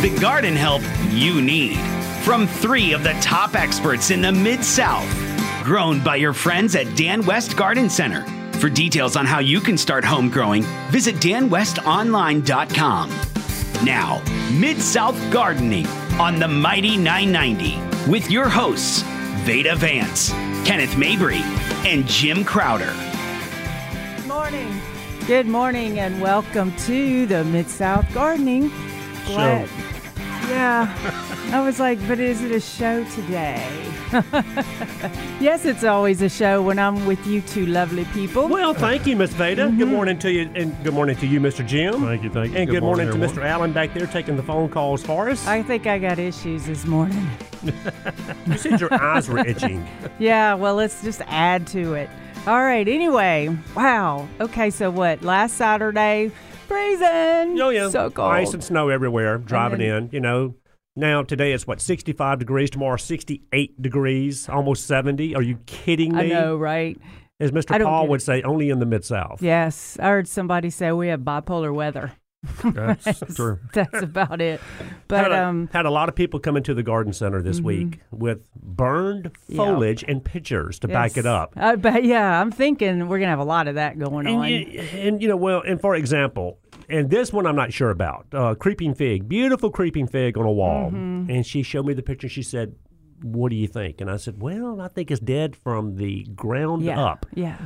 [0.00, 1.76] the garden help you need.
[2.24, 5.06] From three of the top experts in the Mid South,
[5.62, 8.22] grown by your friends at Dan West Garden Center.
[8.58, 13.10] For details on how you can start home growing, visit danwestonline.com.
[13.84, 14.22] Now,
[14.58, 15.86] Mid South Gardening
[16.18, 19.02] on the Mighty 990 with your hosts,
[19.44, 20.30] Veda Vance,
[20.66, 21.40] Kenneth Mabry,
[21.86, 22.94] and Jim Crowder.
[24.16, 24.80] Good morning.
[25.26, 28.70] Good morning and welcome to the Mid South Gardening.
[29.26, 29.68] Glad-
[30.50, 30.92] Yeah.
[31.52, 33.64] I was like, but is it a show today?
[35.40, 38.48] yes, it's always a show when I'm with you two lovely people.
[38.48, 39.66] Well, thank you, Miss Veda.
[39.66, 39.92] Good Mm-hmm.
[39.92, 41.64] morning to you, and good morning to you, Mr.
[41.64, 42.02] Jim.
[42.04, 42.58] Thank you, thank you.
[42.58, 43.34] And good, morning, to everyone.
[43.36, 43.44] Mr.
[43.44, 45.46] Allen back there taking the phone calls for us.
[45.46, 47.28] I think I got issues this morning.
[48.46, 49.86] you said your eyes were itching.
[50.18, 52.10] Yeah, well, let's just add to it.
[52.46, 54.28] All right, anyway, wow.
[54.40, 55.22] Okay, so what?
[55.22, 56.30] Last Saturday,
[56.70, 57.60] freezing.
[57.60, 58.32] Oh yeah, So cold.
[58.32, 59.38] Ice and snow everywhere.
[59.38, 60.54] Driving then- in, you know.
[60.96, 62.68] Now today it's what 65 degrees.
[62.70, 65.34] Tomorrow 68 degrees, almost 70.
[65.36, 66.20] Are you kidding me?
[66.20, 66.98] I know, right?
[67.38, 67.82] As Mr.
[67.82, 69.40] Paul would say, only in the mid South.
[69.40, 72.12] Yes, I heard somebody say we have bipolar weather.
[72.64, 73.58] That's true.
[73.72, 74.60] That's about it.
[74.78, 77.60] Had But a, um, had a lot of people come into the garden center this
[77.60, 79.56] week with burned Yeah.
[79.58, 81.52] foliage and pictures to back it up.
[81.56, 84.48] I bet, yeah, I'm thinking we're gonna have a lot of that going And on.
[84.48, 86.58] you, and you know, well, and for example,
[86.90, 88.26] and this one I'm not sure about.
[88.32, 90.90] Uh, creeping fig, beautiful creeping fig on a wall.
[90.90, 91.30] Mm-hmm.
[91.30, 92.26] And she showed me the picture.
[92.26, 92.74] And she said,
[93.22, 96.82] "What do you think?" And I said, "Well, I think it's dead from the ground
[96.82, 97.56] yeah, up." yeah,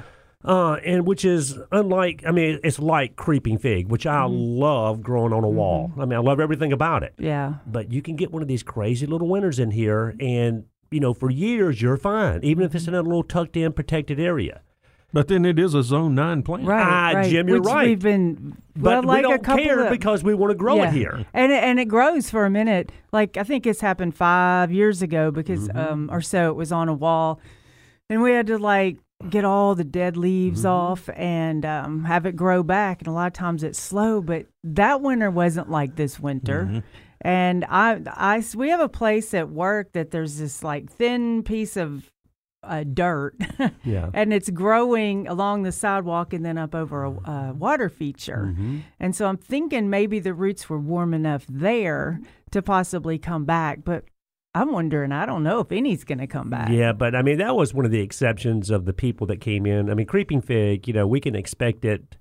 [0.45, 2.23] Uh, and which is unlike.
[2.27, 4.61] I mean, it's like creeping fig, which I Mm-hmm.
[4.61, 5.91] love growing on a wall.
[5.99, 7.15] I mean, I love everything about it.
[7.19, 7.55] yeah.
[7.67, 11.15] But you can get one of these crazy little winters in here, and you know,
[11.15, 14.61] for years you're fine, even if it's in a little tucked in, protected area.
[15.15, 16.65] But then it is a zone nine plant.
[16.67, 17.31] Right, Ah, right.
[17.31, 17.87] Jim, you're Which right.
[17.89, 20.77] We've been, But well, like we don't a care of, because we want to grow
[20.77, 20.89] yeah.
[20.89, 21.25] it here.
[21.33, 22.93] and it, and it grows for a minute.
[23.13, 25.79] Like I think it's happened five years ago because Mm-hmm.
[25.79, 27.41] um or so it was on a wall,
[28.11, 28.99] and we had to like
[29.31, 30.69] get all the dead leaves Mm-hmm.
[30.69, 33.01] off and um, have it grow back.
[33.01, 36.65] And a lot of times it's slow, but that winter wasn't like this winter.
[36.65, 36.79] Mm-hmm.
[37.23, 41.77] And I, I, we have a place at work that there's this like thin piece
[41.79, 42.11] of
[42.67, 43.37] uh, dirt,
[43.85, 44.11] Yeah.
[44.13, 48.49] and it's growing along the sidewalk and then up over a uh, water feature.
[48.53, 48.79] Mm-hmm.
[49.01, 52.21] And so I'm thinking maybe the roots were warm enough there
[52.53, 54.05] to possibly come back, but
[54.57, 55.11] I'm wondering.
[55.11, 56.69] I don't know if any's going to come back.
[56.71, 59.67] Yeah, but I mean that was one of the exceptions of the people that came
[59.67, 59.91] in.
[59.91, 62.17] I mean, creeping fig, you know, we can expect it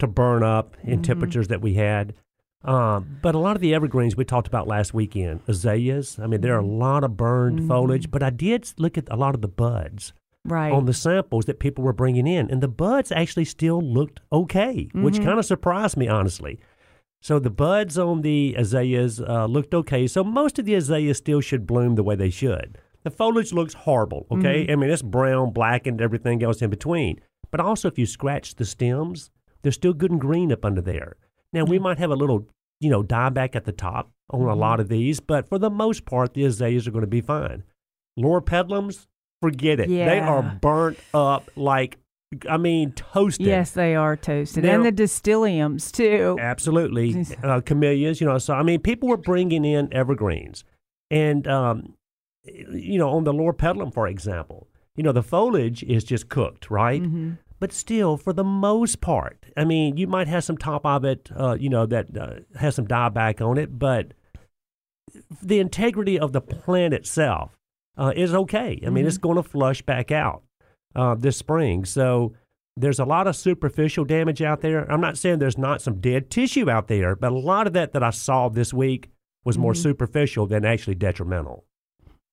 [0.00, 1.02] to burn up in Mm-hmm.
[1.02, 2.14] temperatures that we had.
[2.64, 6.18] Um, but a lot of the evergreens we talked about last weekend, azaleas.
[6.18, 6.78] I mean, there are a Mm-hmm.
[6.80, 10.12] lot of burned foliage, but I did look at a lot of the buds
[10.44, 10.72] Right.
[10.72, 14.88] on the samples that people were bringing in, and the buds actually still looked okay,
[14.94, 15.24] which Mm-hmm.
[15.24, 16.58] kind of surprised me honestly.
[17.20, 20.06] So the buds on the azaleas uh, looked okay.
[20.06, 22.78] So most of the azaleas still should bloom the way they should.
[23.04, 24.26] The foliage looks horrible.
[24.32, 24.72] Okay, Mm-hmm.
[24.72, 27.20] I mean it's brown, black, and everything else in between.
[27.50, 29.30] But also, if you scratch the stems,
[29.62, 31.16] they're still good and green up under there.
[31.52, 32.46] Now we might have a little,
[32.80, 36.04] you know, dieback at the top on a lot of these, but for the most
[36.04, 37.62] part, the azaleas are going to be fine.
[38.18, 39.06] Loropetalums,
[39.40, 39.88] forget it.
[39.88, 41.98] They are burnt up like,
[42.48, 43.46] I mean, toasted.
[43.46, 46.36] yes, they are toasted, Now- and the distyliums too.
[46.38, 47.24] Absolutely.
[47.42, 48.36] Uh, camellias, you know.
[48.38, 50.64] So, I mean, people were bringing in evergreens.
[51.10, 51.94] And, um,
[52.44, 57.02] you know, on the Loropetalum, for example, you know, the foliage is just cooked, right?
[57.02, 57.32] Mm-hmm.
[57.60, 61.28] But still, for the most part, I mean, you might have some top of it,
[61.36, 64.12] uh, you know, that uh, has some dieback on it, but
[65.42, 67.58] the integrity of the plant itself
[67.96, 68.80] uh, is okay.
[68.86, 70.42] I mean, it's going to flush back out
[70.94, 71.84] uh, this spring.
[71.84, 72.34] So
[72.76, 74.90] there's a lot of superficial damage out there.
[74.90, 77.92] I'm not saying there's not some dead tissue out there, but a lot of that
[77.92, 79.10] that I saw this week
[79.44, 81.64] was more superficial than actually detrimental.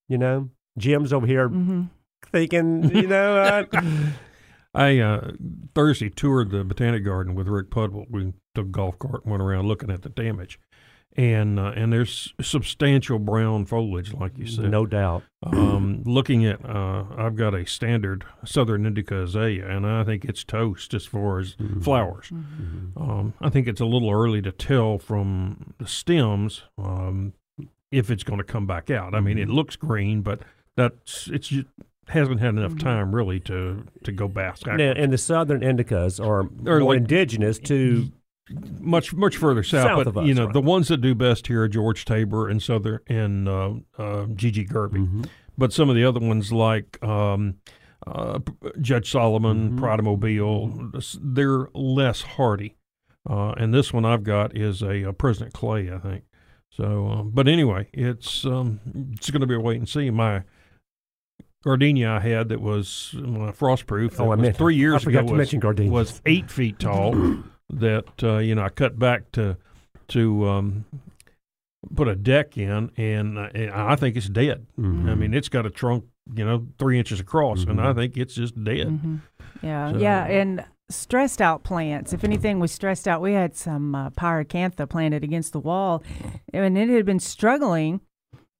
[0.07, 1.83] You know, Jim's over here Mm-hmm.
[2.31, 3.81] thinking, you know, uh,
[4.75, 5.31] I uh,
[5.73, 8.05] Thursday toured the Botanic Garden with Rick Pudwell.
[8.09, 10.59] We took a golf cart and went around looking at the damage,
[11.15, 14.69] and uh, and there's substantial brown foliage, like you said.
[14.69, 15.23] no doubt.
[15.43, 20.43] Um, looking at, uh, I've got a standard Southern Indica azalea, and I think it's
[20.43, 22.31] toast as far as flowers.
[22.31, 27.33] Um, I think it's a little early to tell from the stems um,
[27.91, 29.15] if it's going to come back out.
[29.15, 30.41] I mean, it looks green, but
[30.75, 31.65] that's it's ju-
[32.07, 34.65] hasn't had enough time really to to go back.
[34.65, 38.11] Now, and the southern indicas are They're more like- indigenous to
[38.79, 40.53] much much further south, South but of us, you know right.
[40.53, 44.65] the ones that do best here are George Taber and Southern and uh, uh, G.G.
[44.65, 45.07] Gerbing.
[45.07, 45.23] Mm-hmm.
[45.57, 47.55] But some of the other ones like um,
[48.05, 48.39] uh,
[48.81, 49.79] Judge Solomon, Mm-hmm.
[49.79, 50.91] Pride Mobile,
[51.21, 52.75] they're less hardy.
[53.27, 56.25] Uh, and this one I've got is a, uh President Clay, I think.
[56.69, 58.79] So, um, but anyway, it's um,
[59.13, 60.09] it's going to be a wait and see.
[60.11, 60.43] My
[61.65, 64.19] gardenia I had that was my frost proof.
[64.19, 65.91] Oh, I meant three years I forgot ago to was, mention gardenias.
[65.91, 67.13] was eight feet tall.
[67.71, 69.57] that uh, you know I cut back to
[70.09, 70.85] to um,
[71.95, 74.67] put a deck in, and, uh, and I think it's dead.
[74.79, 75.09] Mhm.
[75.09, 78.35] I mean, it's got a trunk, you know, three inches across, and I think it's
[78.35, 78.87] just dead.
[78.87, 79.15] hmm
[79.63, 82.13] Yeah, So- yeah, and stressed out plants.
[82.13, 86.03] If anything was stressed out, we had some uh, pyracantha planted against the wall,
[86.53, 88.01] and it had been struggling.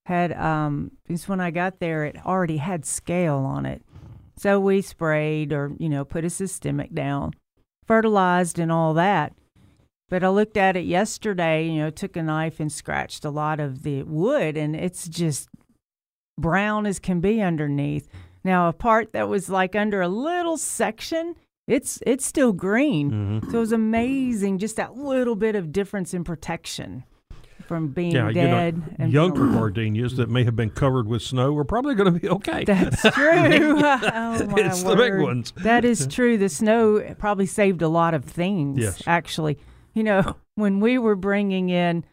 [0.06, 3.81] Had um, because when I got there, it already had scale on it,
[4.38, 7.34] so we sprayed or you know put a systemic down,
[7.88, 9.34] fertilized and all that.
[10.10, 13.60] But I looked at it yesterday, you know, took a knife and scratched a lot
[13.60, 15.50] of the wood, and it's just
[16.38, 18.07] brown as can be underneath.
[18.44, 21.34] Now, a part that was like under a little section,
[21.68, 23.42] it's it's still green.
[23.42, 23.52] Mhm.
[23.52, 27.06] So it was amazing, just that little bit of difference in protection
[27.68, 31.22] from being Yeah, you dead know, and younger gardenias that may have been covered with
[31.22, 32.64] snow are probably going to be okay.
[32.64, 33.14] That's true.
[33.14, 35.54] oh, my it's the big ones.
[35.58, 36.38] That is true.
[36.38, 38.80] The snow probably saved a lot of things.
[38.80, 39.02] Yes.
[39.08, 39.58] Actually,
[39.94, 42.06] you know, when we were bringing in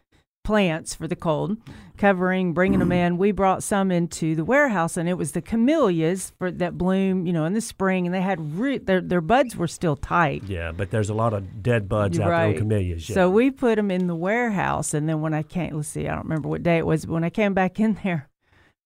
[0.45, 1.57] plants for the cold,
[1.97, 6.33] covering, bringing them in, we brought some into the warehouse, and it was the camellias
[6.39, 9.57] for that bloom, you know, in the spring, and they had re- their their buds
[9.57, 10.43] were still tight.
[10.45, 13.09] Yeah, but there's a lot of dead buds out there on camellias.
[13.09, 13.15] Yeah.
[13.15, 16.15] So we put them in the warehouse, and then when I came, let's see, I
[16.15, 18.29] don't remember what day it was, but when I came back in there,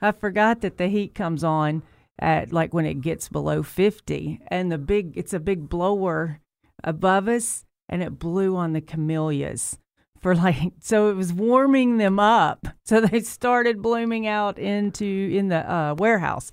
[0.00, 1.82] I forgot that the heat comes on
[2.18, 6.40] at like when it gets below 50, and the big, it's a big blower
[6.84, 9.78] above us, and it blew on the camellias
[10.26, 12.66] for like, so it was warming them up.
[12.82, 16.50] So they started blooming out into, in the uh, warehouse.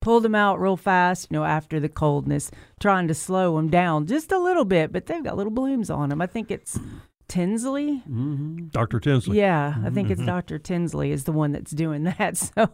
[0.00, 4.08] Pulled them out real fast, you know, after the coldness, trying to slow them down
[4.08, 6.20] just a little bit, but they've got little blooms on them.
[6.20, 6.80] I think it's
[7.32, 7.96] Tinsley.
[8.00, 9.00] hmm Dr.
[9.00, 9.38] Tinsley.
[9.38, 10.26] Yeah, I think it's mm-hmm.
[10.26, 10.58] Dr.
[10.58, 12.50] Tinsley is the one that's doing that.
[12.54, 12.68] So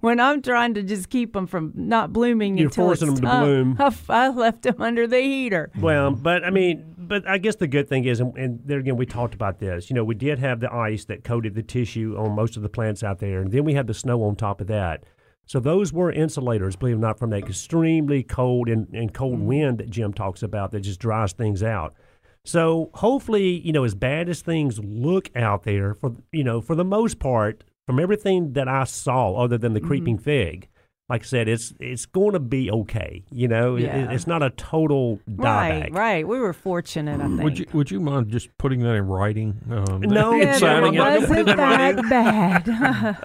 [0.00, 3.24] when I'm trying to just keep them from not blooming You're until forcing it's them
[3.24, 3.76] to time, bloom.
[4.10, 5.70] I, I left them under the heater.
[5.78, 8.96] Well, but I mean, but I guess the good thing is, and, and there again,
[8.96, 9.88] we talked about this.
[9.88, 12.68] You know, we did have the ice that coated the tissue on most of the
[12.68, 15.04] plants out there, and then we had the snow on top of that.
[15.46, 19.36] So those were insulators, believe it or not, from that extremely cold and, and cold
[19.36, 19.46] mm-hmm.
[19.46, 21.94] wind that Jim talks about that just dries things out.
[22.44, 26.74] So hopefully, you know, as bad as things look out there, for you know, for
[26.74, 29.86] the most part, from everything that I saw, other than the mm-hmm.
[29.86, 30.68] creeping fig,
[31.12, 33.22] like I said, it's it's going to be okay.
[33.30, 35.94] You know, It- it's not a total Right, dieback.
[35.96, 36.26] right.
[36.26, 37.42] We were fortunate, I think.
[37.42, 39.60] Would you would you mind just putting that in writing?
[39.70, 41.28] Um, No, yeah, signing that it.
[41.28, 42.68] wasn't that bad.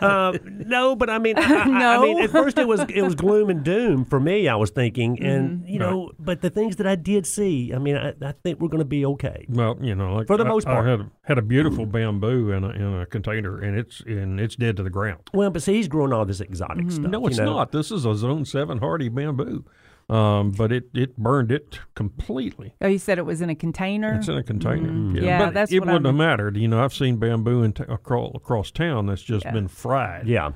[0.03, 2.01] Uh, no, but I mean, I, I- I No.
[2.03, 4.47] mean, at first it was it was gloom and doom for me.
[4.49, 5.67] I was thinking, and Mm-hmm.
[5.67, 8.67] you know, but the things that I did see, I mean, I, I think we're
[8.69, 9.45] going to be okay.
[9.49, 10.87] Well, you know, like For the I- most I, part.
[10.87, 14.55] had a, had a beautiful bamboo in a, in a container, and it's and it's
[14.57, 15.21] dead to the ground.
[15.33, 17.03] Well, but see, he's growing all this exotic stuff.
[17.03, 17.11] Mm-hmm.
[17.11, 17.53] No, it's you know?
[17.53, 17.71] not.
[17.77, 19.63] This is a Zone Seven hardy bamboo,
[20.09, 22.73] um, but it it burned it completely.
[22.81, 24.15] oh, you said it was in a container?
[24.15, 24.89] It's in a container.
[24.89, 25.21] Mhm.
[25.21, 26.57] Yeah, but that's it what wouldn't I'm- have mattered.
[26.57, 29.51] You know, I've seen bamboo in t- across, across town that's just Yeah.
[29.51, 30.27] been fried.
[30.27, 30.51] Yeah,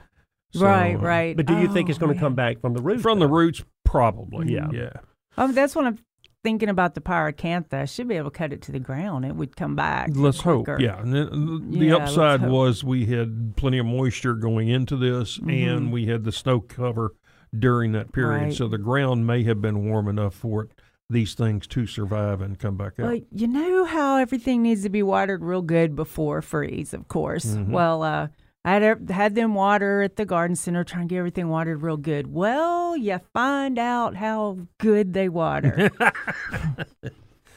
[0.53, 1.37] So, right, right.
[1.37, 3.01] but do you think Oh, it's going to come back from the root?
[3.01, 4.51] From the roots, probably.
[4.53, 4.67] Yeah.
[4.73, 4.93] yeah.
[5.37, 5.99] Oh, that's what I'm
[6.43, 7.73] thinking about the pyracantha.
[7.81, 9.25] I should be able to cut it to the ground.
[9.25, 10.09] It would come back.
[10.13, 10.67] Let's hope.
[10.79, 10.99] Yeah.
[10.99, 15.91] And then the Yeah, upside was we had plenty of moisture going into this, and
[15.91, 17.13] we had the snow cover
[17.57, 18.35] during that period.
[18.37, 18.45] Mm-hmm.
[18.45, 18.53] Right.
[18.53, 20.71] So the ground may have been warm enough for it,
[21.09, 23.21] these things to survive and come back Well, out.
[23.31, 27.45] you know how everything needs to be watered real good before freeze, of course.
[27.45, 27.71] Mm-hmm.
[27.71, 28.27] Well, uh,
[28.63, 31.97] I had, had them water at the garden center, trying to get everything watered real
[31.97, 32.31] good.
[32.31, 35.89] Well, you find out how good they water.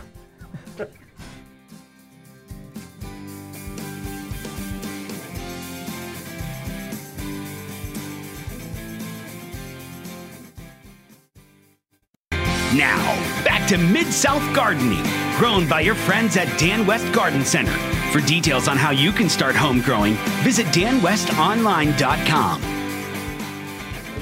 [12.75, 13.32] now
[13.73, 15.02] to Mid South Gardening,
[15.38, 17.73] grown by your friends at Dan West Garden Center.
[18.12, 20.12] For details on how you can start home growing,
[20.45, 22.61] visit danwestonline.com.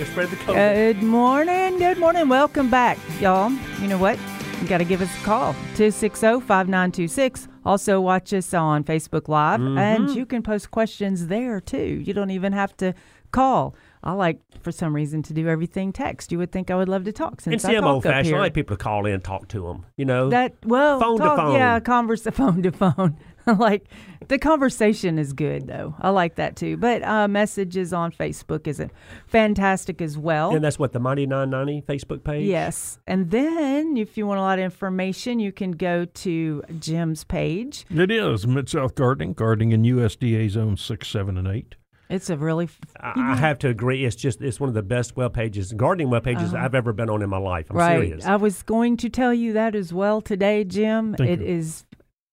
[0.07, 0.55] Spread the code.
[0.55, 1.79] Good morning.
[1.79, 2.29] Good morning.
[2.29, 3.51] Welcome back, y'all.
[3.81, 4.21] You know what?
[4.63, 7.49] You got to give us a call 260 5926.
[7.65, 10.17] Also, watch us on Facebook Live, and mm-hmm.
[10.17, 12.01] you can post questions there too.
[12.05, 12.95] You don't even have to
[13.33, 13.75] call.
[14.03, 16.33] I like, for some reason, to do everything text.
[16.33, 18.07] You would think I would love to talk and since see, I I'm talk old
[18.07, 18.37] up fashioned.
[18.37, 19.85] I like people to call in talk to them.
[19.97, 21.55] You know, That well, Phone to phone.
[21.55, 23.17] Yeah, converse phone to phone.
[23.47, 23.87] like
[24.29, 25.95] the conversation is good though.
[26.01, 26.77] I like that too.
[26.77, 28.83] But uh, messages on Facebook is
[29.27, 30.55] fantastic as well.
[30.55, 32.47] and that's what the Mighty 990 Facebook page.
[32.47, 37.25] Yes, and then if you want a lot of information, you can go to Jim's
[37.25, 37.87] page.
[37.91, 41.75] It is Mid South Gardening, gardening in USDA zones six, seven, and eight.
[42.11, 44.05] It's a really f- I, I have to agree.
[44.05, 47.09] It's just it's one of the best web pages, gardening web pages I've ever been
[47.09, 47.71] on in my life.
[47.71, 47.87] I'm Uh-huh.
[47.89, 48.01] right.
[48.09, 48.27] serious.
[48.27, 51.15] I was going to tell you that as well today, Jim.
[51.15, 51.47] Thank It you.
[51.47, 51.85] is,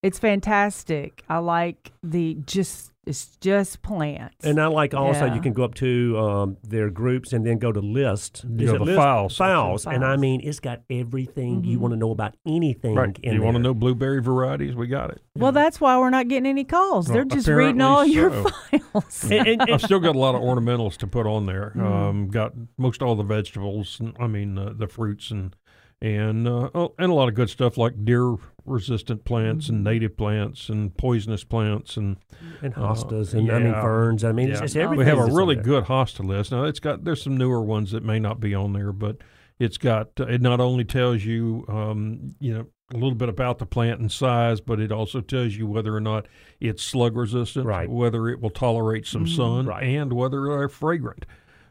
[0.03, 1.23] it's fantastic.
[1.29, 4.45] I like the just it's just plants.
[4.45, 5.35] And I like also Yeah.
[5.35, 8.45] you can go up to um, their groups and then go to list.
[8.47, 8.97] You Is go list?
[8.97, 9.55] files section.
[9.55, 9.87] Files.
[9.87, 11.81] And I mean, it's got everything you Mhm.
[11.81, 12.95] want to know about anything.
[12.95, 13.17] Right.
[13.23, 14.75] In you want to know blueberry varieties?
[14.75, 15.21] We got it.
[15.35, 17.07] well, that's why we're not getting any calls.
[17.07, 19.23] They're just reading all your files.
[19.31, 21.73] And, and- I've still got a lot of ornamentals to put on there.
[21.75, 21.81] Mm.
[21.83, 23.99] Um, got most all the vegetables.
[23.99, 25.55] and- I mean uh, the fruits and
[26.01, 28.35] and uh, oh, and a lot of good stuff like deer
[28.65, 29.83] resistant plants and Mhm.
[29.91, 32.17] native plants and poisonous plants and
[32.61, 34.23] and Uh, hostas and I mean ferns.
[34.23, 34.63] I mean, Yeah.
[34.63, 34.99] it's everything.
[34.99, 36.51] we have a really good hosta list.
[36.51, 39.17] Now it's got there's some newer ones that may not be on there, but
[39.59, 43.57] it's got uh, it not only tells you um, you know a little bit about
[43.57, 46.25] the plant and size, but it also tells you whether or not
[46.61, 47.89] it's slug resistant, Right.
[47.89, 49.35] whether it will tolerate some Mhm.
[49.35, 49.83] sun, Right.
[49.83, 51.25] and whether they're fragrant.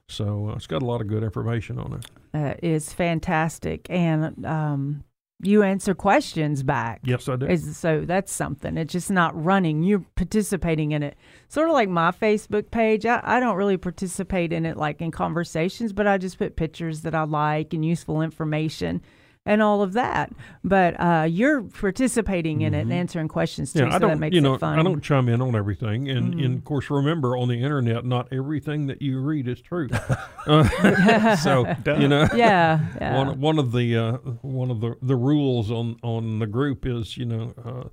[0.08, 2.06] So uh, it's got a lot of good information on it.
[2.36, 5.04] Uh, is fantastic, and um,
[5.42, 7.00] you answer questions back.
[7.04, 7.46] Yes, I do.
[7.46, 8.76] Is, so that's something.
[8.76, 9.82] It's just not running.
[9.82, 11.16] You're participating in it.
[11.48, 13.06] Sort of like my Facebook page.
[13.06, 17.02] I, I don't really participate in it like in conversations, but I just put pictures
[17.02, 19.02] that I like and useful information
[19.46, 20.32] and all of that.
[20.62, 23.78] But uh, you're participating in it and answering questions too.
[23.78, 23.86] Mm-hmm.
[23.86, 24.20] yeah, so I don't.
[24.20, 24.76] makes You know, it fun.
[24.76, 24.86] Mm-hmm.
[24.86, 28.28] I don't chime in on everything, and, and of course, remember on the internet, not
[28.32, 29.88] everything that you read is true.
[30.46, 31.66] Uh, so
[31.98, 32.78] you know, yeah.
[33.00, 33.16] yeah.
[33.16, 34.12] one one of the uh,
[34.42, 37.88] one of the, the rules on, on the group is you know uh,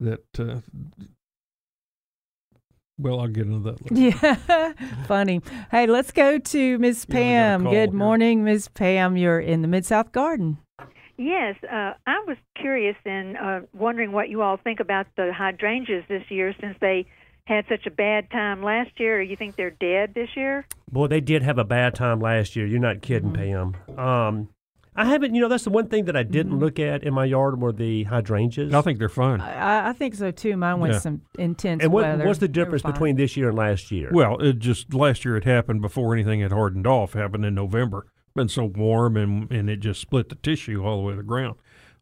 [0.00, 0.60] that uh,
[2.98, 4.16] well I'll get into that later.
[4.18, 4.72] Yeah,
[5.06, 5.40] funny.
[5.70, 7.62] Hey, let's go to Miss Yeah, we got a Pam.
[7.62, 9.16] call Good morning, Miss Pam.
[9.16, 10.58] You're in the Mid South Garden.
[11.16, 16.04] Yes, uh, I was curious and uh, wondering what you all think about the hydrangeas
[16.08, 17.06] this year since they
[17.46, 19.18] had such a bad time last year.
[19.18, 20.66] Or you think they're dead this year?
[20.90, 22.66] Boy, they did have a bad time last year.
[22.66, 23.74] You're not kidding, Mm-hmm.
[23.94, 23.98] Pam.
[23.98, 24.48] Um,
[24.96, 25.34] I haven't.
[25.34, 26.60] You know, that's the one thing that I didn't Mm-hmm.
[26.62, 28.72] look at in my yard were the hydrangeas.
[28.72, 29.40] I think they're fine.
[29.40, 30.56] I, I think so too.
[30.56, 30.98] Mine went Yeah.
[31.00, 32.24] some intense and what, weather.
[32.26, 34.08] what's the difference between this year and last year?
[34.12, 37.12] Well, it just last year it happened before anything had hardened off.
[37.14, 38.06] Happened in November.
[38.36, 41.22] Been so warm and and it just split the tissue all the way to the
[41.22, 41.54] ground.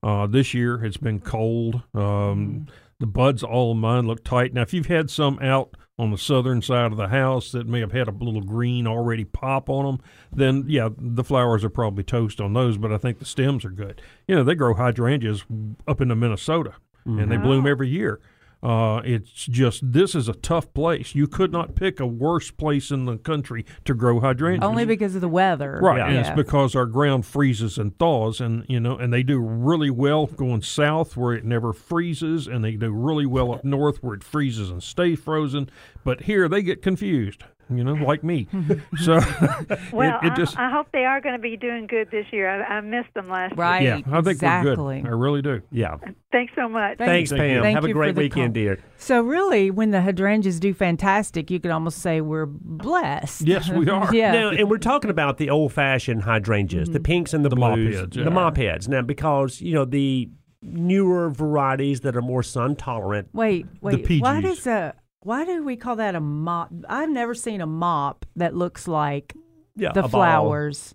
[0.03, 1.83] Uh, this year it's been cold.
[1.95, 2.67] Um,
[3.01, 4.55] The buds all of mine look tight.
[4.55, 7.81] Now, if you've had some out on the southern side of the house that may
[7.81, 10.01] have had a little green already pop on them,
[10.33, 12.79] then yeah, the flowers are probably toast on those.
[12.79, 14.01] But I think the stems are good.
[14.27, 15.45] You know, they grow hydrangeas
[15.87, 16.75] up into Minnesota,
[17.05, 18.21] and they bloom every year.
[18.63, 21.15] Uh, it's just this is a tough place.
[21.17, 24.63] You could not pick a worse place in the country to grow hydrangeas.
[24.65, 25.81] Only because of the weather.
[25.83, 26.07] Right, Yeah.
[26.07, 29.91] and it's because our ground freezes and thaws, and you know, and they do really
[29.91, 34.15] well going south where it never freezes, and they do really well up north where
[34.15, 35.69] it freezes and stays frozen.
[36.05, 38.49] But here they get confused, you know, like me.
[39.01, 39.15] so
[39.93, 42.27] Well, it, it just I, I hope they are going to be doing good this
[42.33, 42.49] year.
[42.49, 43.65] I, I missed them last year.
[43.65, 43.83] Right.
[43.83, 44.75] yeah, I think exactly.
[44.75, 45.07] we're good.
[45.07, 45.63] I really do.
[45.71, 45.95] yeah.
[45.95, 46.99] Uh, thanks so much.
[46.99, 47.63] Thanks, Thank Pam.
[47.63, 48.63] Thank Have a great weekend, call.
[48.63, 48.79] dear.
[48.99, 53.43] So really, when the hydrangeas do fantastic, you could almost say we're blessed.
[53.43, 54.15] Yes, we are.
[54.15, 54.33] yeah.
[54.33, 57.03] Now, and we're talking about the old-fashioned hydrangeas, the mm-hmm.
[57.05, 58.29] pinks and the, The mop blues, heads, the yeah.
[58.29, 58.89] mop heads.
[58.89, 60.31] Now, because you know the
[60.63, 63.29] newer varieties that are more sun tolerant.
[63.33, 64.21] Wait, wait.
[64.21, 64.43] Why PGs.
[64.43, 66.71] does a why do we call that a mop?
[66.89, 69.35] I've never seen a mop that looks like
[69.77, 70.11] Yeah, the a ball.
[70.11, 70.95] flowers.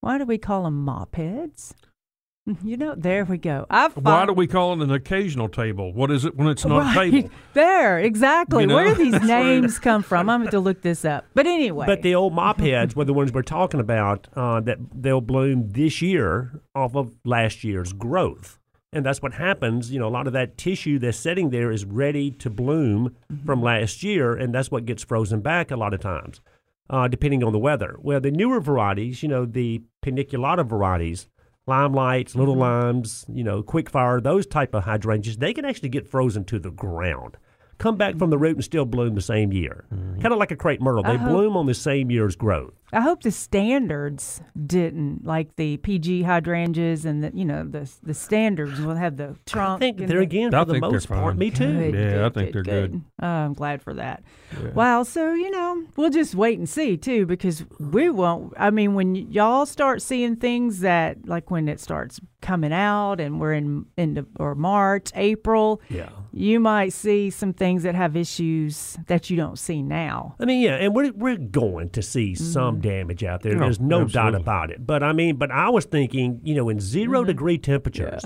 [0.00, 1.74] Why do we call them mop heads?
[2.64, 3.66] You know, there we go.
[3.68, 5.92] I've Why do we call it an occasional table?
[5.92, 7.10] What is it when it's not right.
[7.12, 7.30] table?
[7.52, 8.62] There, exactly.
[8.64, 10.30] You Where do these That's where- names come from?
[10.30, 11.26] I'm going to look this up.
[11.34, 11.84] But anyway.
[11.84, 15.68] But the old mop heads were the ones we're talking about uh, that they'll bloom
[15.72, 18.58] this year off of last year's growth.
[18.92, 19.90] And that's what happens.
[19.90, 23.62] You know, a lot of that tissue that's sitting there is ready to bloom from
[23.62, 26.40] last year, and that's what gets frozen back a lot of times,
[26.88, 27.96] uh, depending on the weather.
[28.00, 31.28] Well, the newer varieties, you know, the paniculata varieties,
[31.68, 36.08] limelights, little limes, you know, quick fire, those type of hydrangeas, they can actually get
[36.08, 37.36] frozen to the ground.
[37.78, 39.84] Come back from the root and still bloom the same year.
[39.94, 40.20] Mm-hmm.
[40.20, 41.04] Kind of like a crepe myrtle.
[41.04, 42.74] They hope- bloom on the same year's growth.
[42.90, 48.14] I hope the standards didn't like the PG hydrangeas and the you know the the
[48.14, 49.82] standards will have the trunk.
[49.82, 51.20] I think they're the- again I for the most part.
[51.32, 51.38] fine.
[51.38, 51.66] Me too.
[51.70, 53.02] Good, Yeah, good, I think they're good.
[53.22, 54.22] Oh, I'm glad for that.
[54.74, 55.02] Wow.
[55.02, 58.54] So you know, we'll just wait and see too, because we won't.
[58.56, 63.20] I mean, when y- y'all start seeing things that, like when it starts coming out,
[63.20, 66.08] and we're in into or March, April, Yeah.
[66.38, 70.36] You might see some things that have issues that you don't see now.
[70.40, 72.44] I mean, yeah, and we're we're going to see Mm-hmm.
[72.44, 73.56] some damage out there.
[73.56, 74.86] Oh, There's no doubt about it.
[74.86, 77.26] But I mean, but I was thinking, you know, in 0 Mm-hmm.
[77.26, 78.24] degree temperatures,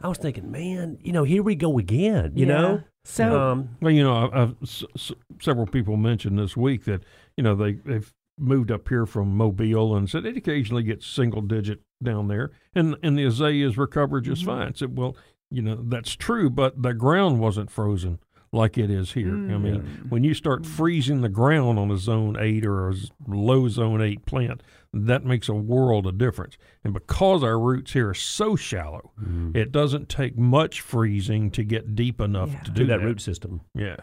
[0.00, 2.32] I was thinking, man, you know, here we go again.
[2.34, 2.60] You Yeah.
[2.60, 6.84] know, So um, Well, you know, I- I've, s- s- several people mentioned this week
[6.84, 7.02] that
[7.36, 11.40] you know they they've moved up here from Mobile and said it occasionally gets single
[11.42, 14.74] digit down there, and and the azaleas recover just fine.
[14.74, 15.16] So well,
[15.54, 18.18] you know that's true, but the ground wasn't frozen
[18.54, 19.30] like it is here.
[19.30, 20.10] I mean, mm.
[20.10, 20.66] when you start mm.
[20.66, 22.94] freezing the ground on a zone eight or a
[23.26, 26.56] low zone eight plant, that makes a world of difference.
[26.84, 29.54] And because our roots here are so shallow, mm.
[29.56, 32.60] it doesn't take much freezing to get deep enough Yeah.
[32.60, 33.60] to do do that root system.
[33.74, 33.96] yeah.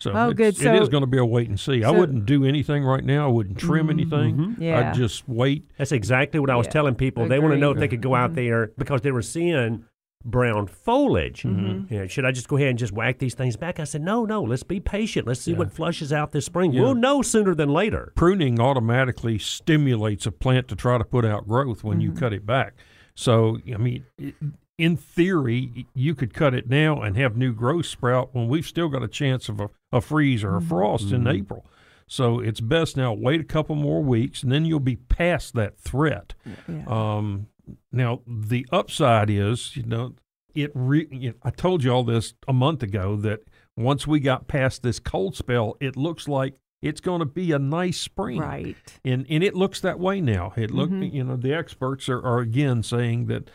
[0.00, 0.54] So Oh, good.
[0.54, 1.78] it So- is going to be a wait and see.
[1.78, 2.00] I so- Mm-hmm.
[2.00, 3.26] wouldn't do anything right now.
[3.26, 3.90] I wouldn't trim mm-hmm.
[3.90, 4.36] anything.
[4.36, 4.62] Mm-hmm.
[4.62, 4.90] Yeah.
[4.90, 5.68] I'd just wait.
[5.76, 7.26] That's exactly what I was Yeah, telling people.
[7.26, 8.36] They want to know if they could go out mm-hmm.
[8.36, 9.84] there because they were seeing
[10.24, 11.42] brown foliage.
[11.42, 11.92] Mm-hmm.
[11.92, 13.78] You know, should I just go ahead and just whack these things back?
[13.80, 14.42] I said, no, no.
[14.42, 15.26] Let's be patient.
[15.26, 15.58] Let's see Yeah.
[15.58, 16.72] what flushes out this spring.
[16.72, 16.82] Yeah.
[16.82, 18.12] We'll know sooner than later.
[18.16, 22.02] Pruning automatically stimulates a plant to try to put out growth when Mm-hmm.
[22.02, 22.74] you cut it back.
[23.14, 24.34] So, I mean, it,
[24.76, 28.88] in theory, you could cut it now and have new growth sprout when we've still
[28.88, 30.68] got a chance of a, a freeze or a Mm-hmm.
[30.68, 31.64] frost in April.
[32.06, 35.78] So it's best now wait a couple more weeks and then you'll be past that
[35.78, 36.34] threat.
[36.66, 36.84] yeah.
[36.86, 37.48] Um,
[37.92, 40.14] now the upside is, you know,
[40.54, 40.70] it.
[40.74, 43.40] Re- you know, I told you all this a month ago that
[43.76, 47.58] once we got past this cold spell, it looks like it's going to be a
[47.58, 48.76] nice spring, right.
[49.04, 50.52] And and it looks that way now.
[50.56, 51.12] It look, Mhm.
[51.12, 53.50] you know, the experts are, are again saying that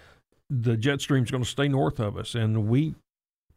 [0.49, 2.95] the jet stream's going to stay north of us, and we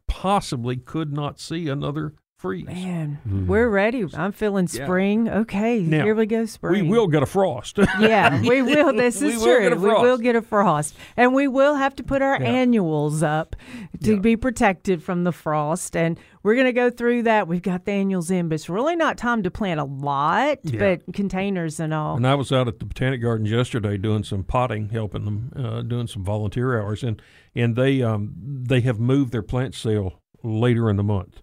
[0.09, 2.15] possibly could not see another
[2.47, 2.67] freeze.
[2.67, 3.47] Man, Mhm.
[3.47, 4.05] we're ready.
[4.15, 4.85] I'm feeling Yeah.
[4.85, 5.29] spring.
[5.29, 6.45] Okay, Now, here we go.
[6.47, 6.89] Spring.
[6.89, 7.79] We will get a frost.
[8.01, 8.93] Yeah, we will.
[8.93, 9.69] This We is will true.
[9.71, 12.47] get We will get a frost, and we will have to put our Yeah.
[12.49, 13.57] annuals up
[14.03, 14.21] to Yeah.
[14.21, 15.97] be protected from the frost.
[15.97, 17.49] And we're going to go through that.
[17.49, 20.79] We've got the annuals in, but it's really not time to plant a lot, Yeah.
[20.79, 22.17] but containers and all.
[22.17, 25.83] And I was out at the Botanic Gardens yesterday doing some potting, helping them, uh,
[25.83, 27.21] doing some volunteer hours, and
[27.55, 28.33] and they um
[28.69, 31.41] they have moved their plant sale later in the month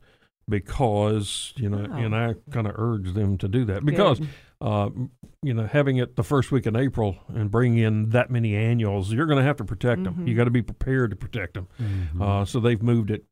[0.49, 1.97] because you know, Wow.
[1.97, 4.19] and I kind of urge them to do that because
[4.61, 4.89] uh,
[5.41, 9.11] you know having it the first week in April and bringing in that many annuals,
[9.11, 10.13] you're going to have to protect them.
[10.15, 10.27] Mm-hmm.
[10.27, 11.67] You got to be prepared to protect them.
[12.21, 13.25] Uh, so they've moved it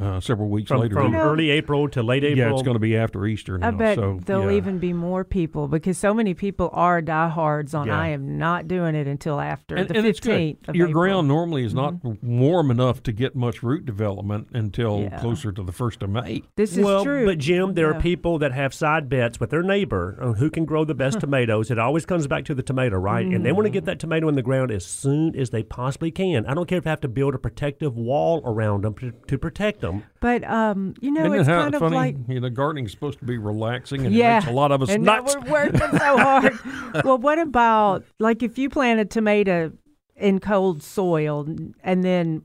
[0.00, 0.94] uh, several weeks From, later.
[0.94, 2.38] from You know- early April to late April.
[2.38, 3.68] yeah, it's going to be after Easter now.
[3.68, 4.56] I bet so, there'll yeah.
[4.56, 7.86] even be more people because so many people are diehards on.
[7.86, 8.00] Yeah.
[8.00, 10.30] I am not doing it until after and, the and it's good.
[10.30, 10.68] fifteenth.
[10.68, 11.02] of Your April.
[11.02, 11.10] Mm-hmm.
[11.10, 15.18] ground normally is not warm enough to get much root development until Yeah.
[15.18, 16.42] closer to the first of May.
[16.56, 17.24] This is well, true.
[17.26, 17.96] but Jim, there Yeah.
[17.96, 21.20] are people that have side bets with their neighbor on who can grow the best
[21.24, 21.70] tomatoes.
[21.70, 23.24] It always comes back to the tomato, right?
[23.26, 23.74] And they want to Mm-hmm.
[23.74, 26.44] get that tomato in the ground as soon as they possibly can.
[26.46, 29.38] I don't care if I have to build a protective wall around them to, to
[29.38, 30.02] protect them.
[30.20, 31.96] But um, you know, Isn't it's how kind of funny?
[31.96, 34.72] like you know, gardening is supposed to be relaxing, and yeah, it makes a lot
[34.72, 35.36] of us and now nuts.
[35.36, 36.58] we're working so hard.
[37.04, 39.72] well, what about like if you plant a tomato
[40.16, 41.46] in cold soil
[41.82, 42.42] and then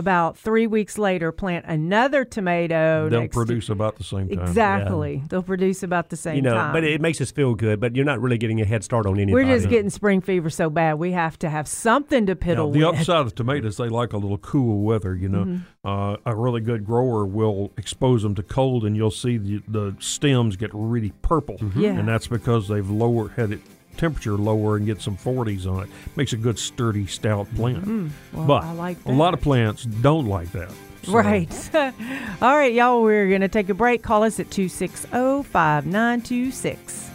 [0.00, 3.08] about three weeks later plant another tomato?
[3.08, 4.40] They'll to- produce about the same time.
[4.40, 5.22] exactly.
[5.28, 6.72] They'll produce about the same you know, time.
[6.72, 7.78] but it makes us feel good.
[7.78, 9.32] But you're not really getting a head start on anybody.
[9.44, 10.94] we're just getting spring fever so bad.
[10.94, 12.98] We have to have something to Now, piddle the with.
[12.98, 15.14] upside of tomatoes, they like a little cool weather.
[15.14, 15.88] You know, Mm-hmm.
[15.88, 19.96] uh, a really good grower will expose them to cold, and you'll see the, the
[20.00, 21.58] stems get really purple.
[21.76, 21.90] Yeah.
[21.90, 23.60] and that's because they've lower had it
[24.00, 25.90] temperature lower and get some 40s on it.
[26.16, 27.84] Makes a good sturdy, stout plant.
[27.84, 30.70] Mm, well, but I like a lot of plants don't like that.
[31.02, 31.70] So- Right.
[32.42, 34.02] All right, y'all, we're going to take a break.
[34.02, 35.08] Call us at oh, 260
[35.44, 37.09] 5926.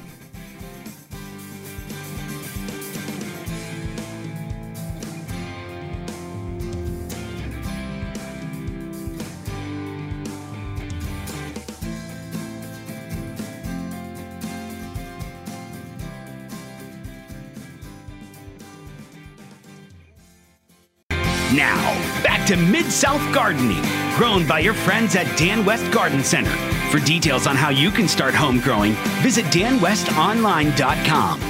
[22.95, 23.84] South Gardening,
[24.15, 26.55] grown by your friends at Dan West Garden Center.
[26.91, 31.41] For details on how you can start home growing, visit danwestonline.com.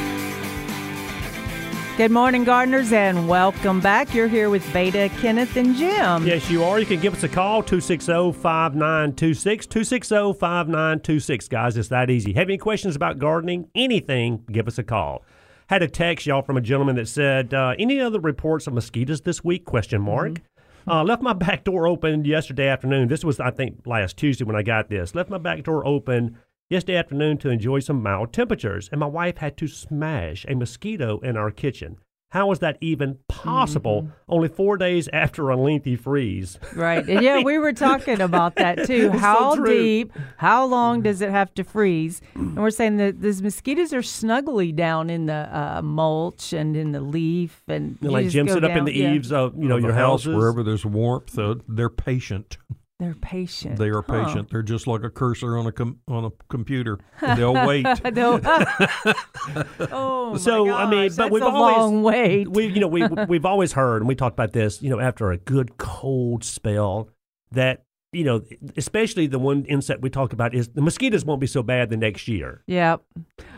[1.97, 4.11] Good morning, gardeners, and welcome back.
[4.15, 6.25] You're here with Veda, Kenneth, and Jim.
[6.25, 6.79] Yes, you are.
[6.79, 9.67] You can give us a call, 260 5926.
[9.67, 11.77] 260 5926, guys.
[11.77, 12.33] It's that easy.
[12.33, 13.69] Have any questions about gardening?
[13.75, 15.23] Anything, give us a call.
[15.67, 19.21] Had a text, y'all, from a gentleman that said, uh, any other reports of mosquitoes
[19.21, 19.63] this week?
[19.65, 20.31] Question mark.
[20.31, 20.54] Mm-hmm.
[20.87, 23.07] Uh, left my back door open yesterday afternoon.
[23.07, 25.15] This was, I think, last Tuesday when I got this.
[25.15, 26.37] Left my back door open
[26.69, 31.19] yesterday afternoon to enjoy some mild temperatures, and my wife had to smash a mosquito
[31.21, 31.97] in our kitchen.
[32.29, 34.11] How is that even possible mm-hmm.
[34.27, 36.59] only four days after a lengthy freeze?
[36.75, 37.07] Right.
[37.07, 39.09] Yeah, we were talking about that too.
[39.25, 42.21] how so deep, how long does it have to freeze?
[42.33, 46.91] And we're saying that these mosquitoes are snuggly down in the uh, mulch and in
[46.91, 47.61] the leaf.
[47.67, 49.13] And, like Jim sit up in the yeah.
[49.13, 50.25] eaves of you know, your house.
[50.25, 52.57] Wherever there's warmth, uh, they're patient.
[52.99, 53.21] They're mm.
[53.21, 53.77] patient.
[53.77, 54.35] They are patient.
[54.35, 54.47] Huh.
[54.51, 56.99] They're just like a cursor on a com- on a computer.
[57.21, 57.85] They'll wait.
[58.13, 58.39] They'll,
[59.91, 62.49] oh so gosh, I mean, but we've always long wait.
[62.49, 64.81] We you know we we've always heard and we talked about this.
[64.81, 67.09] You know, after a good cold spell,
[67.51, 68.41] that you know,
[68.77, 71.97] especially the one insect we talk about is the mosquitoes won't be so bad the
[71.97, 72.63] next year.
[72.67, 73.01] Yep.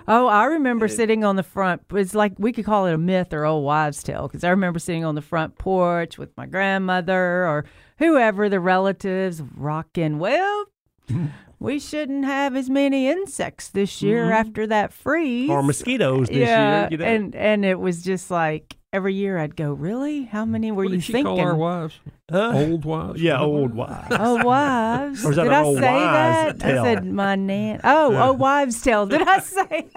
[0.07, 1.81] Oh, I remember it, sitting on the front.
[1.91, 4.79] It's like we could call it a myth or old wives' tale because I remember
[4.79, 7.65] sitting on the front porch with my grandmother or
[7.99, 10.17] whoever the relatives rocking.
[10.17, 10.65] Well,
[11.59, 14.47] we shouldn't have as many insects this year mm-hmm.
[14.47, 16.87] after that freeze or mosquitoes this yeah, year.
[16.91, 17.05] You know?
[17.05, 20.23] And and it was just like every year I'd go, really?
[20.23, 21.37] How many were what you did she thinking?
[21.37, 22.51] Call our wives, huh?
[22.53, 23.21] old wives.
[23.21, 24.07] Yeah, old wives.
[24.11, 25.25] Oh, wives.
[25.25, 26.59] or is that Did I old say that?
[26.59, 26.81] Tale?
[26.81, 27.81] I said my nan.
[27.83, 28.25] Oh, yeah.
[28.29, 29.05] oh, wives' tale.
[29.05, 29.89] Did I say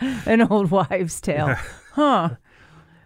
[0.26, 1.54] an old wives' tale?
[1.92, 2.30] Huh.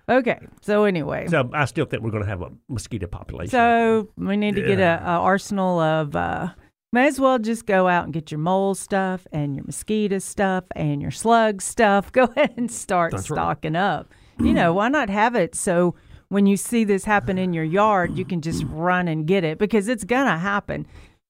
[0.08, 0.40] Okay.
[0.60, 1.26] So anyway.
[1.28, 3.50] So I still think we're going to have a mosquito population.
[3.50, 4.66] So we need to yeah.
[4.66, 6.16] get a, a, arsenal of.
[6.16, 6.48] Uh,
[6.94, 10.64] May as well just go out and get your mole stuff and your mosquito stuff
[10.76, 12.12] and your slug stuff.
[12.12, 13.80] Go ahead and start That's stocking right.
[13.80, 14.12] up
[14.44, 15.94] you know, why not have it so
[16.32, 19.58] when you see this happen in your yard, you can just run and get it
[19.58, 20.86] because it's going to happen,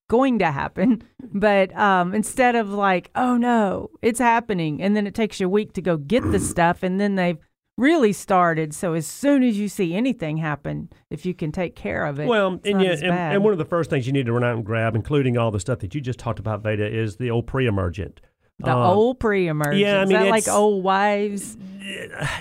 [0.09, 1.03] going to happen.
[1.35, 4.83] But um, instead of like, oh no, it's happening.
[4.83, 7.39] And then it takes you a week to go get the stuff and then they've
[7.75, 8.73] really started.
[8.75, 12.27] So as soon as you see anything happen, if you can take care of it,
[12.27, 14.55] well, and yeah, and, and, one of the first things you need to run out
[14.55, 17.47] and grab, including all the stuff that you just talked about, Veda, is the old
[17.47, 18.21] pre-emergent.
[18.59, 19.77] The uh, old pre-emergent.
[19.77, 21.57] Yeah, I mean, Is that like old wives.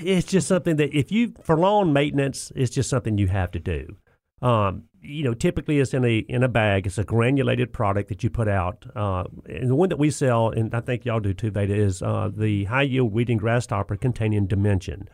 [0.02, 3.58] It's just something that if you for lawn maintenance, it's just something you have to
[3.58, 3.96] do.
[4.40, 6.86] Um, you know, typically it's in a in a bag.
[6.86, 8.84] It's a granulated product that you put out.
[8.94, 12.02] Uh, and the one that we sell, and I think y'all do too, Veda, is
[12.02, 15.08] uh, the high yield weed and grass stopper containing Dimension.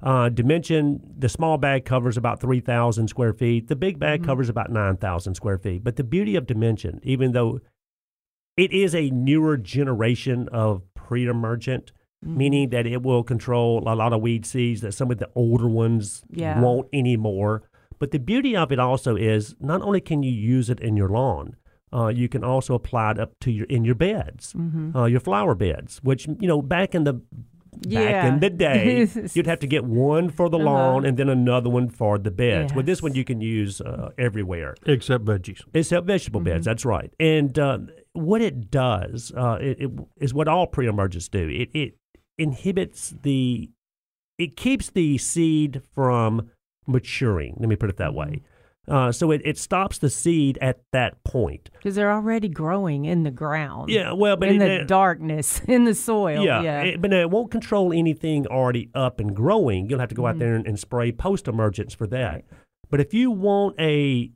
[0.00, 3.66] Uh, Dimension, the small bag covers about 3,000 square feet.
[3.66, 4.30] The big bag mm-hmm.
[4.30, 5.82] covers about 9,000 square feet.
[5.82, 7.60] But the beauty of Dimension, even though
[8.58, 11.92] it is a newer generation of pre-emergent,
[12.24, 12.36] mm-hmm.
[12.36, 15.68] meaning that it will control a lot of weed seeds that some of the older
[15.68, 16.60] ones yeah.
[16.60, 17.62] won't anymore.
[18.00, 21.08] But the beauty of it also is not only can you use it in your
[21.08, 21.56] lawn,
[21.92, 24.94] uh, you can also apply it up to your in your beds, mm-hmm.
[24.94, 26.00] uh, your flower beds.
[26.02, 27.20] Which you know back in the
[27.80, 28.04] yeah.
[28.04, 30.64] back in the day, you'd have to get one for the uh-huh.
[30.64, 32.70] lawn and then another one for the beds.
[32.70, 32.76] Yes.
[32.76, 36.50] With this one, you can use uh, everywhere except veggies, except vegetable mm-hmm.
[36.50, 36.66] beds.
[36.66, 37.12] That's right.
[37.18, 37.78] And uh,
[38.18, 41.48] what it does uh, it, it is what all pre-emergents do.
[41.48, 41.94] It it
[42.36, 43.70] inhibits the
[44.38, 46.50] it keeps the seed from
[46.86, 47.56] maturing.
[47.58, 48.26] Let me put it that way.
[48.26, 48.44] Mm-hmm.
[48.88, 53.22] Uh, so it, it stops the seed at that point because they're already growing in
[53.22, 53.90] the ground.
[53.90, 56.42] Yeah, well, but in it, the darkness in the soil.
[56.42, 56.82] Yeah, yeah.
[56.82, 59.90] It, but it won't control anything already up and growing.
[59.90, 60.36] You'll have to go mm-hmm.
[60.36, 62.32] out there and, and spray post emergence for that.
[62.32, 62.44] Right.
[62.90, 64.30] But if you want a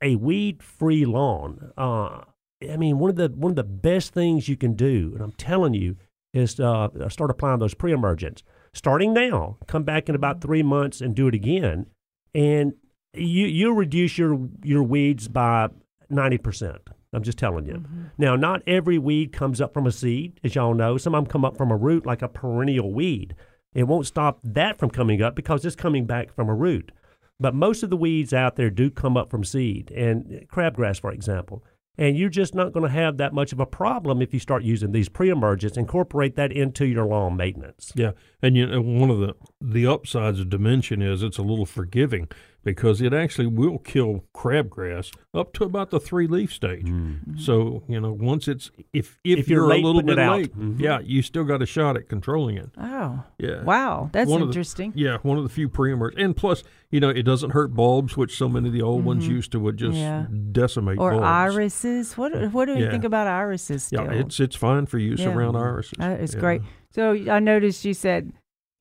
[0.00, 2.22] a weed free lawn, uh,
[2.62, 5.32] I mean, one of the one of the best things you can do, and I'm
[5.32, 5.96] telling you,
[6.32, 8.42] is uh, start applying those pre-emergents.
[8.74, 11.86] Starting now, come back in about three months and do it again,
[12.34, 12.74] and
[13.14, 15.68] you you'll reduce your your weeds by
[16.10, 16.78] ninety percent.
[17.12, 17.74] I'm just telling you.
[17.74, 18.04] Mm-hmm.
[18.18, 20.98] Now, not every weed comes up from a seed, as y'all know.
[20.98, 23.34] Some of them come up from a root, like a perennial weed.
[23.72, 26.92] It won't stop that from coming up because it's coming back from a root.
[27.40, 31.12] But most of the weeds out there do come up from seed, and crabgrass, for
[31.12, 31.62] example
[31.98, 34.62] and you're just not going to have that much of a problem if you start
[34.62, 35.76] using these pre-emergents.
[35.76, 37.92] Incorporate that into your lawn maintenance.
[37.94, 41.66] Yeah, and you know one of the the upsides of Dimension is it's a little
[41.66, 42.28] forgiving
[42.64, 46.84] because it actually will kill crabgrass up to about the three leaf stage.
[46.84, 47.38] Mm-hmm.
[47.38, 50.80] So you know once it's if if, if you're, you're a little bit late, mm-hmm.
[50.80, 52.70] yeah, you still got a shot at controlling it.
[52.76, 54.92] Oh, yeah, wow, that's one interesting.
[54.92, 58.16] The, yeah, one of the few pre-emergents, and plus you know it doesn't hurt bulbs,
[58.16, 59.08] which so many of the old mm-hmm.
[59.08, 60.26] ones used to would just yeah.
[60.52, 60.98] decimate.
[60.98, 61.24] Or bulbs.
[61.24, 62.16] irises.
[62.16, 62.90] What what do you yeah.
[62.90, 63.84] think about irises?
[63.84, 64.04] Still?
[64.04, 65.28] Yeah, it's it's fine for use yeah.
[65.28, 65.98] around irises.
[66.00, 66.62] Uh, it's great.
[66.90, 68.32] So I noticed you said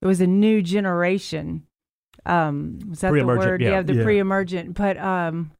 [0.01, 1.66] it was a new generation
[2.27, 3.61] Um, was that the Pre-emergent, word?
[3.61, 3.81] yeah.
[3.81, 4.03] the Yeah.
[4.03, 4.73] pre-emergent.
[4.75, 5.51] But um,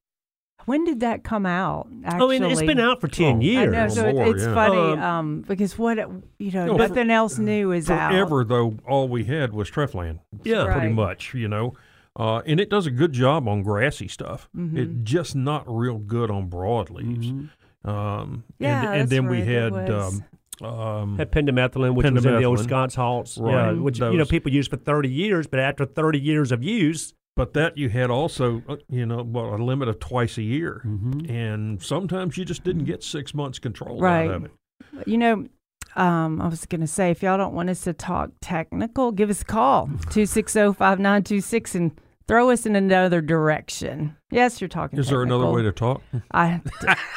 [0.66, 1.88] when did that come out?
[2.04, 3.74] Actually, Oh, and it's been out for 10 Oh, years.
[3.74, 4.54] I know, so it- more, it's yeah.
[4.54, 5.98] funny Um, um, because what
[6.40, 8.12] you know, No, nothing else new is out.
[8.12, 10.20] Forever though, all we had was Treflan.
[10.44, 10.66] Yeah.
[10.74, 11.34] pretty much.
[11.34, 11.74] You know,
[12.20, 14.50] uh, and it does a good job on grassy stuff.
[14.56, 14.78] Mm-hmm.
[14.78, 17.32] It's just not real good on broadleaves.
[17.32, 17.90] Mm-hmm.
[17.90, 20.26] Um, Yeah, and, and then we right, it had um,
[20.62, 22.64] um, Had pendimethalin, which was in the old Pendimethalin.
[22.64, 23.52] Scotts Halts, Right.
[23.52, 27.14] yeah, which you know people used for 30 years, but after 30 years of use,
[27.36, 30.82] But that you had also, uh, you know, well, a limit of twice a year,
[30.86, 31.30] Mm-hmm.
[31.30, 34.28] and sometimes you just didn't get six months control Right.
[34.30, 34.52] out of it.
[35.06, 35.46] You know,
[35.96, 39.30] um, I was going to say, if y'all don't want us to talk technical, give
[39.30, 41.92] us a call 260 5926 and
[42.28, 44.16] throw us in another direction.
[44.30, 46.02] Yes, you're talking Is there another way to talk?
[46.32, 46.62] I,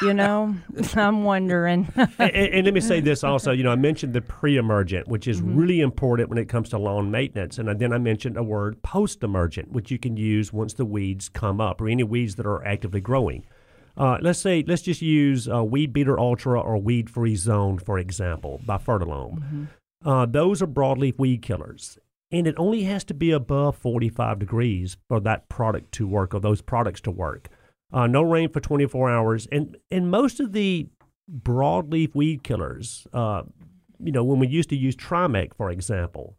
[0.01, 0.55] you know,
[0.95, 1.91] I'm wondering.
[1.95, 3.51] and, and let me say this also.
[3.51, 7.11] You know, I mentioned the pre-emergent, which is really important when it comes to lawn
[7.11, 11.29] maintenance, and then I mentioned a word post-emergent, which you can use once the weeds
[11.29, 13.45] come up or any weeds that are actively growing.
[13.97, 17.99] Uh, let's say let's just use uh, Weed Beater Ultra or Weed Free Zone for
[17.99, 19.67] example by Fertilome.
[20.03, 21.99] Uh, those are broadleaf weed killers,
[22.31, 26.39] and it only has to be above 45 degrees for that product to work or
[26.39, 27.49] those products to work.
[27.93, 30.87] Uh, no rain for 24 hours, and and most of the
[31.29, 33.43] broadleaf weed killers, uh,
[33.99, 36.37] you know, when we used to use Trimec, for example,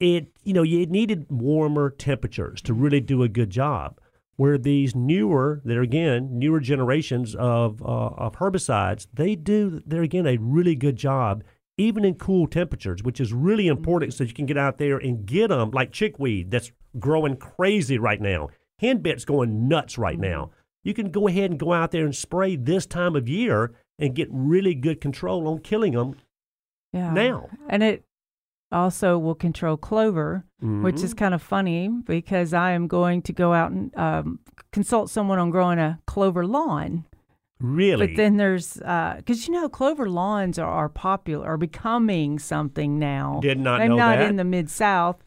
[0.00, 3.98] it you know it needed warmer temperatures to really do a good job.
[4.36, 10.26] Where these newer, they're again newer generations of uh, of herbicides, they do they're again
[10.26, 11.42] a really good job
[11.82, 14.18] even in cool temperatures, which is really important mm-hmm.
[14.18, 18.20] so you can get out there and get them like chickweed that's growing crazy right
[18.20, 18.48] now.
[18.80, 20.30] Henbit's going nuts right mm-hmm.
[20.30, 20.50] now.
[20.84, 24.14] You can go ahead and go out there and spray this time of year and
[24.14, 26.16] get really good control on killing them
[26.92, 27.12] Yeah.
[27.12, 27.48] now.
[27.68, 28.04] And it
[28.72, 31.18] also will control clover, which is mm-hmm.
[31.18, 34.40] kind of funny because I am going to go out and um,
[34.72, 37.06] consult someone on growing a clover lawn.
[37.62, 38.08] Really?
[38.08, 43.38] But then there's, because you know, clover lawns are, are popular, are becoming something now.
[43.40, 44.28] Did not They're know not that.
[44.28, 45.22] in the mid South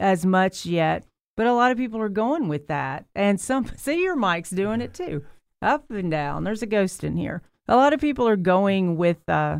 [0.00, 1.04] as much yet,
[1.36, 3.06] but a lot of people are going with that.
[3.14, 5.24] And some, see, your Mike's doing it too,
[5.60, 6.44] up and down.
[6.44, 7.42] There's a ghost in here.
[7.66, 9.58] A lot of people are going with, uh,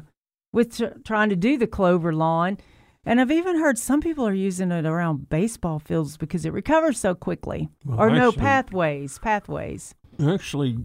[0.53, 2.59] with tr- trying to do the clover lawn.
[3.05, 6.99] And I've even heard some people are using it around baseball fields because it recovers
[6.99, 7.69] so quickly.
[7.85, 9.95] Well, or no pathways, pathways.
[10.25, 10.79] Actually,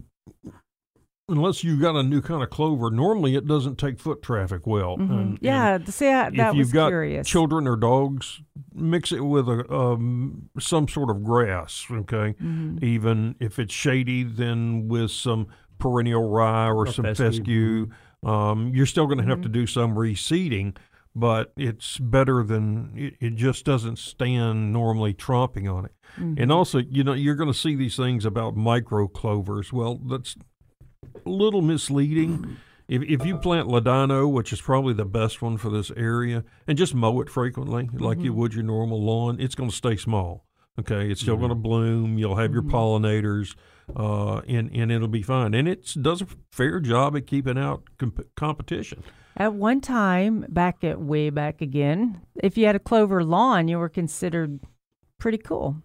[1.30, 4.96] unless you got a new kind of clover, normally it doesn't take foot traffic well.
[4.98, 5.00] Mhm.
[5.10, 7.26] And- and yeah, th- see, I, that if you've got curious.
[7.26, 8.40] children or dogs,
[8.74, 11.86] mix it with a um, some sort of grass.
[11.90, 12.84] Okay, Mm-hmm.
[12.84, 15.46] even if it's shady, then with some
[15.78, 17.86] perennial rye or, Or some fescue.
[17.86, 17.86] fescue.
[18.22, 20.76] Um, you're still going to have to do some reseeding,
[21.16, 25.92] but it's better than it, it just doesn't stand normally tromping on it.
[26.16, 29.72] And also, you know, you're going to see these things about micro clovers.
[29.72, 30.40] Well, that's a
[31.26, 32.56] little misleading.
[32.88, 36.76] If, if you plant ladino, which is probably the best one for this area, and
[36.76, 38.40] just mow it frequently, like you mm-hmm.
[38.40, 40.44] would your normal lawn, it's going to stay small.
[40.78, 41.62] Okay, it's still going to mm-hmm.
[41.62, 42.18] bloom.
[42.18, 42.74] You'll have your mm-hmm.
[42.74, 43.54] pollinators,
[43.94, 45.54] uh, and and it'll be fine.
[45.54, 49.02] And it does a fair job at keeping out comp- competition.
[49.36, 53.78] At one time, back at way back again, if you had a clover lawn, you
[53.78, 54.60] were considered
[55.18, 55.76] pretty cool.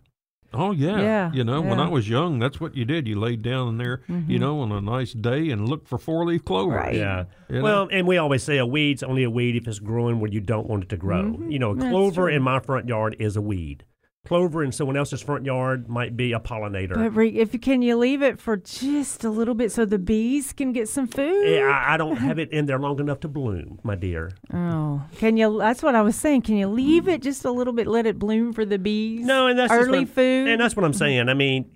[0.56, 1.76] Oh yeah, Yeah, You know, when yeah.
[1.76, 1.82] Mm-hmm.
[1.82, 3.08] I was young, that's what you did.
[3.08, 6.26] You laid down in there, you know, on a nice day and looked for four
[6.26, 6.76] leaf clover.
[6.76, 6.96] Right.
[6.96, 7.26] Yeah.
[7.50, 7.64] You know?
[7.64, 10.40] Well, and we always say a weed's only a weed if it's growing where you
[10.42, 11.38] don't want it to grow.
[11.48, 11.80] You know, a Mm-hmm.
[11.82, 12.36] That's clover true.
[12.36, 13.84] in my front yard is a weed.
[14.26, 16.96] Clover in someone else's front yard might be a pollinator.
[16.96, 20.00] But re- if you can, you leave it for just a little bit so the
[20.00, 21.48] bees can get some food.
[21.48, 24.32] Yeah, I, I don't have it in there long enough to bloom, my dear.
[24.52, 25.60] Oh, can you?
[25.60, 26.42] That's what I was saying.
[26.42, 29.26] Can you leave it just a little bit, let it bloom for the bees?
[29.26, 30.48] No, and that's early food.
[30.48, 31.30] and that's what I'm saying.
[31.30, 31.70] I mean,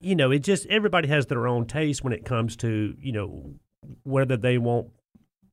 [0.00, 3.54] you know, it just everybody has their own taste when it comes to you know
[4.04, 4.88] whether they want.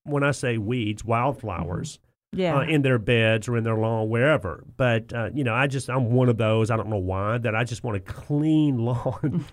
[0.05, 1.97] When I say weeds, wildflowers.
[2.33, 2.57] Yeah.
[2.57, 4.63] uh, in their beds or in their lawn, wherever.
[4.77, 6.71] But uh, you know, I just I'm one of those.
[6.71, 9.45] I don't know why that I just want a clean lawn.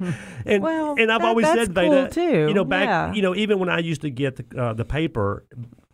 [0.47, 2.49] and Well, and I've that- always said cool, Veda, too.
[2.49, 3.13] You know, back Yeah.
[3.13, 5.47] you know even when I used to get the uh, the paper,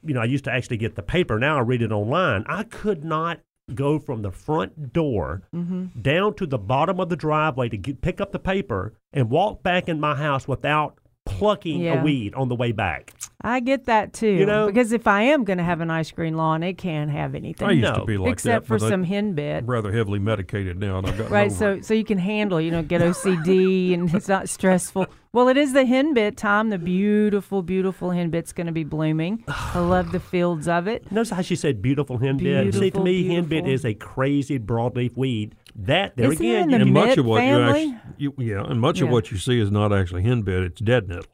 [0.04, 1.38] you know, I used to actually get the paper.
[1.38, 2.44] Now I read it online.
[2.48, 3.40] I could not
[3.74, 6.00] go from the front door Mm-hmm.
[6.00, 9.64] down to the bottom of the driveway to get, pick up the paper and walk
[9.64, 12.00] back in my house without plucking Yeah.
[12.00, 13.12] a weed on the way back.
[13.42, 14.30] I get that too.
[14.30, 17.10] You know- because if I am going to have an ice cream lawn, it can't
[17.10, 19.64] have anything I used No, to be like except that, for some I- hen bit.
[19.66, 22.82] Rather heavily medicated now, and I've got Right, so so you can handle, you know,
[22.82, 25.06] get OCD and it's not stressful.
[25.32, 26.70] Well, it is the hen bit time.
[26.70, 29.44] The beautiful, beautiful hen bit's going to be blooming.
[29.48, 31.12] I love the fields of it.
[31.12, 32.72] Notice how she said beautiful hen bit.
[32.72, 35.54] See, to Beautiful, me, hen bit is a crazy broadleaf weed.
[35.78, 37.82] That there Isn't again, you and know, much of what family?
[37.84, 40.80] you actually, you, yeah, and much of what you see is not actually henbit; it's
[40.80, 41.26] dead nettle.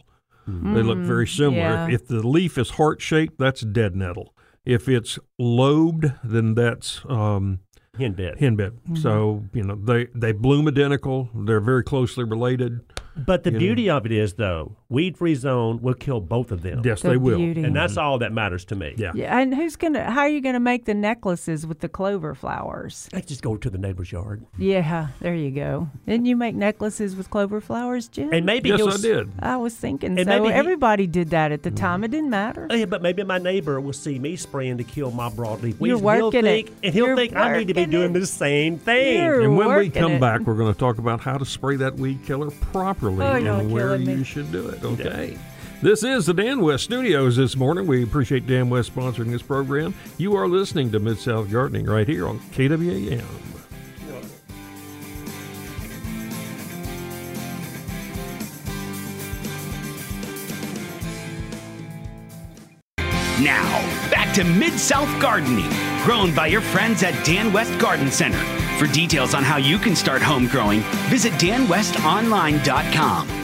[0.47, 1.57] They look very similar.
[1.57, 1.87] yeah.
[1.87, 4.35] If, if the leaf is heart shaped, that's dead nettle.
[4.65, 7.61] If it's lobed, then that's um,
[7.97, 8.39] hen bit.
[8.39, 8.99] henbit.
[8.99, 11.31] So you know they they bloom identical.
[11.35, 12.81] They're very closely related.
[13.15, 13.59] But the You know.
[13.61, 16.83] beauty of it is, though, weed free zone will kill both of them.
[16.85, 17.39] Yes, The they will.
[17.39, 17.65] beauty.
[17.65, 18.95] And that's all that matters to me.
[18.97, 19.13] Yeah.
[19.15, 20.11] Yeah, and who's gonna?
[20.11, 23.09] How are you gonna make the necklaces with the clover flowers?
[23.15, 24.45] I just go to the neighbor's yard.
[24.59, 25.89] Yeah, there you go.
[26.07, 28.31] Didn't you make necklaces with clover flowers, Jim?
[28.33, 29.33] And maybe Yes, he'll I s- did.
[29.41, 30.39] I was thinking And so.
[30.39, 32.05] maybe he- Everybody did that at the time.
[32.05, 32.67] It didn't matter.
[32.71, 35.81] Oh, yeah, but maybe my neighbor will see me spraying to kill my broadleaf weeds.
[35.81, 36.43] You're and he'll working it.
[36.67, 38.19] think, And he'll You're think I need to be doing it.
[38.21, 39.23] the same thing.
[39.23, 40.21] You're And when we come it.
[40.21, 43.73] back, we're going to talk about how to spray that weed killer properly Oh, and
[43.73, 44.15] where killing me.
[44.15, 44.82] you should do it.
[44.85, 45.39] Okay.
[45.83, 47.89] This is the Dan West Studios this morning.
[47.89, 49.95] We appreciate Dan West sponsoring this program.
[50.17, 53.25] You are listening to Mid South Gardening right here on KWAM.
[63.43, 65.69] Now, back to Mid South Gardening,
[66.05, 68.39] grown by your friends at Dan West Garden Center.
[68.79, 73.42] For details on how you can start home growing, visit danwestonline.com.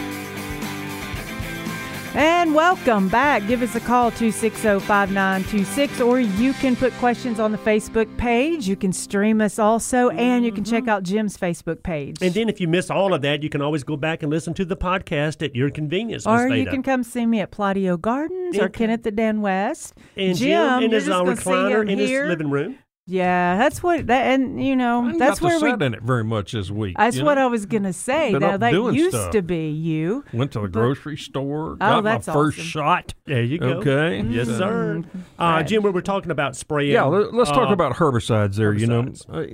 [2.14, 3.46] And welcome back.
[3.46, 8.66] Give us a call 260-5926 or you can put questions on the Facebook page.
[8.66, 10.74] You can stream us also and you can Mm-hmm.
[10.74, 12.16] check out Jim's Facebook page.
[12.20, 14.52] And then if you miss all of that, you can always go back and listen
[14.54, 16.26] to the podcast at your convenience.
[16.26, 16.70] Miss or you Veda.
[16.72, 19.94] can come see me at Pladio Gardens or Kenneth at Dan West.
[20.16, 22.76] and Jim, Jim in his just gonna see recliner in his living room.
[23.10, 26.24] Yeah, that's what that and you know, I haven't where we sit in it very
[26.24, 26.94] much this week.
[26.98, 27.44] That's you what know?
[27.44, 28.32] I was gonna say.
[28.32, 29.32] Been Now up that doing used stuff.
[29.32, 30.26] to be you.
[30.34, 32.68] Went to the grocery store, Oh, got my that's first awesome.
[32.68, 33.14] shot.
[33.24, 33.78] There you go.
[33.78, 34.20] Okay.
[34.28, 35.02] Yes, So- sir.
[35.38, 35.66] Uh, Right.
[35.66, 36.92] Jim, we were talking about spraying.
[36.92, 38.74] Yeah, let, us talk uh, about herbicides there.
[38.74, 39.10] You know.
[39.32, 39.44] Uh,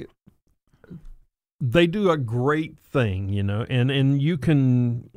[1.61, 5.09] they do a great thing, you know, and and you can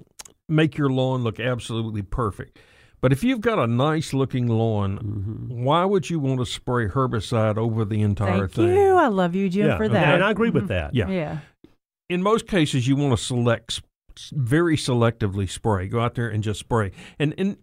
[0.48, 2.60] make your lawn look absolutely perfect.
[3.08, 5.64] But if you've got a nice looking lawn, Mm-hmm.
[5.64, 8.76] why would you want to spray herbicide over the entire Thank thing?
[8.76, 8.96] you.
[8.96, 10.16] I love you, Jim, yeah, for okay, that.
[10.16, 10.94] And I agree with that.
[10.94, 11.08] Yeah.
[11.10, 11.38] yeah.
[12.10, 13.82] in most cases, you want to select
[14.34, 15.88] very selectively spray.
[15.88, 16.92] Go out there and just spray.
[17.18, 17.56] And and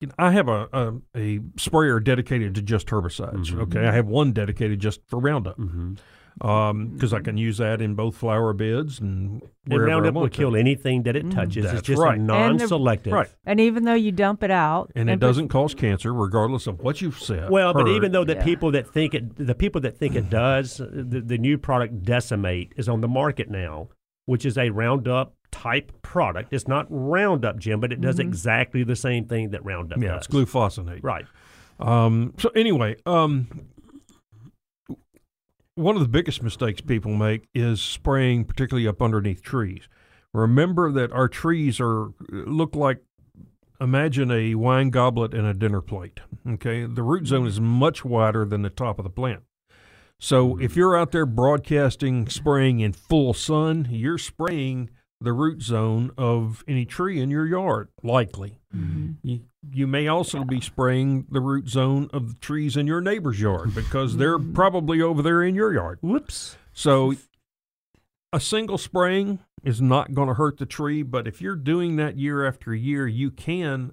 [0.00, 3.46] you know, I have a, a a sprayer dedicated to just herbicides.
[3.46, 3.60] Mm-hmm.
[3.62, 5.98] Okay, I have one dedicated just for Roundup Mhm.
[6.38, 10.22] Because I can use that in both flower beds and And wherever I Roundup will
[10.22, 10.36] want to.
[10.36, 11.64] kill anything that it touches.
[11.64, 12.18] That's it's just right.
[12.18, 13.12] a And the- non-selective.
[13.12, 13.28] Right.
[13.46, 17.00] And even though you dump it out and it doesn't cause cancer, regardless of what
[17.00, 17.50] you've said.
[17.50, 18.44] Well, but even though the Yeah.
[18.44, 22.72] people that think it, the people that think it does, the, the new product Decimate
[22.76, 23.88] is on the market now,
[24.26, 26.52] which is a Roundup type product.
[26.52, 28.28] It's not Roundup, Jim, but it does Mm-hmm.
[28.28, 30.26] exactly the same thing that Roundup yeah, does.
[30.26, 31.00] it's glufosinate.
[31.04, 31.26] Right.
[31.78, 33.46] Um, so anyway, um,
[35.74, 39.88] one of the biggest mistakes people make is spraying, particularly up underneath trees.
[40.32, 43.02] Remember that our trees are look like
[43.80, 46.20] imagine a wine goblet and a dinner plate.
[46.48, 49.42] Okay, the root zone is much wider than the top of the plant.
[50.18, 50.78] So if mm-hmm.
[50.78, 54.90] you're out there broadcasting, spraying in full sun, you're spraying
[55.24, 58.60] the root zone of any tree in your yard, likely.
[58.74, 59.12] Mm-hmm.
[59.22, 59.40] You,
[59.72, 63.74] you may also be spraying the root zone of the trees in your neighbor's yard
[63.74, 64.52] because they're mm-hmm.
[64.52, 65.98] probably over there in your yard.
[66.02, 66.56] Whoops.
[66.72, 67.14] So
[68.32, 72.18] a single spraying is not going to hurt the tree, but if you're doing that
[72.18, 73.92] year after year, you can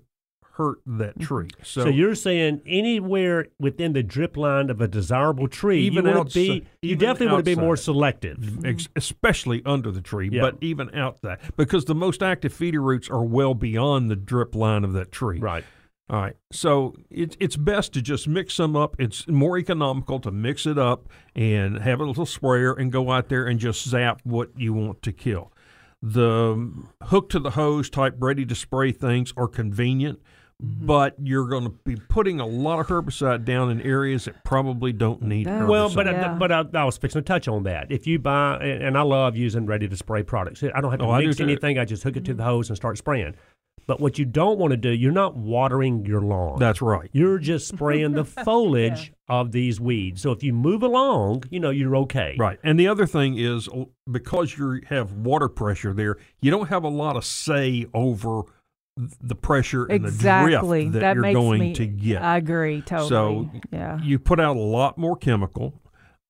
[0.54, 1.48] hurt that tree.
[1.64, 6.12] So, So, you're saying anywhere within the drip line of a desirable tree, Even you
[6.12, 8.66] outside- be, you definitely want to be more selective.
[8.66, 10.42] ex- especially under the tree, Yeah.
[10.42, 14.56] but even out that because the most active feeder roots are well beyond the drip
[14.56, 15.40] line of that tree.
[15.40, 15.64] Right.
[16.10, 16.36] All right.
[16.52, 18.98] So it's it's best to just mix them up.
[19.00, 23.30] It's more economical to mix it up and have a little sprayer and go out
[23.30, 25.54] there and just zap what you want to kill.
[26.02, 30.20] The um, hook to the hose type ready to spray things are convenient,
[30.64, 30.86] Mm-hmm.
[30.86, 34.94] but you're going to be putting a lot of herbicide down in areas that probably
[34.94, 35.68] don't need That- herbicide.
[35.70, 37.92] Well, but I, but I, I was fixing to touch on that.
[37.92, 40.62] If you buy, and and I love using ready to spray products.
[40.64, 41.44] I don't have to Oh, mix too.
[41.44, 41.80] anything.
[41.80, 43.34] I just hook it to the hose and start spraying.
[43.88, 46.60] But what you don't want to do, you're not watering your lawn.
[46.60, 47.10] that's right.
[47.14, 50.22] you're just spraying the foliage of these weeds.
[50.22, 52.36] So if you move along, you know you're okay.
[52.38, 52.60] Right.
[52.64, 56.84] And the other thing is uh, because you have water pressure there, you don't have
[56.84, 58.44] a lot of say over
[58.98, 60.86] the pressure and exactly.
[60.86, 62.22] the drift that, that you're makes going me, to get.
[62.22, 63.10] I agree totally.
[63.10, 64.00] So yeah.
[64.02, 65.74] you put out a lot more chemical.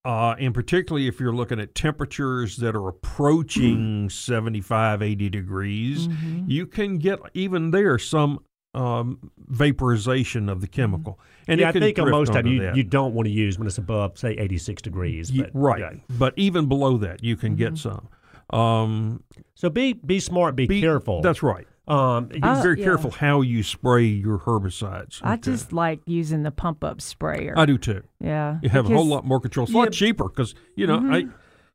[0.04, 6.46] Uh, and particularly if you're looking at temperatures that are approaching 75, 80 degrees, Mm-hmm.
[6.50, 8.40] you can get even there some
[8.74, 11.20] um, vaporization of the chemical.
[11.48, 12.76] And yeah, it I think drift most time you, that.
[12.76, 15.30] you don't want to use when it's above, say, 86 degrees.
[15.30, 15.80] Ye- but- right.
[15.80, 15.92] yeah.
[16.18, 18.08] But even below that, you can get some.
[18.50, 19.24] Um,
[19.56, 21.22] So be be smart, be, be- careful.
[21.22, 21.68] That's right.
[21.88, 22.86] Um, Be Uh, very yeah.
[22.86, 25.20] careful how you spray your herbicides.
[25.24, 25.42] I Okay.
[25.52, 27.54] just like using the pump up sprayer.
[27.58, 28.04] I do too.
[28.20, 28.60] yeah.
[28.62, 29.64] You have a whole lot more control.
[29.66, 29.80] It's a Yeah.
[29.84, 31.28] lot cheaper because you know I,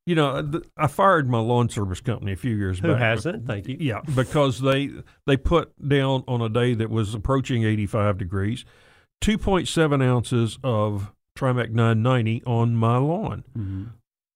[0.07, 3.01] you know, th- I fired my lawn service company a few years Who back.
[3.01, 3.47] hasn't?
[3.49, 3.77] Thank you.
[3.81, 4.91] Yeah, because they
[5.27, 8.65] they put down on a day that was approaching 85 degrees,
[9.21, 13.45] 2.7 ounces of Trimec 990 on my lawn.
[13.59, 13.85] Mm-hmm.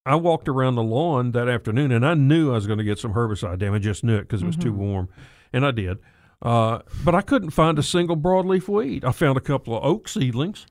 [0.07, 2.99] I walked around the lawn that afternoon and I knew I was going to get
[2.99, 3.87] some herbicide damage.
[3.87, 5.09] I just knew it because it was too warm,
[5.53, 5.99] and I did.
[6.43, 9.05] Uh, but I couldn't find a single broadleaf weed.
[9.05, 10.67] I found a couple of oak seedlings,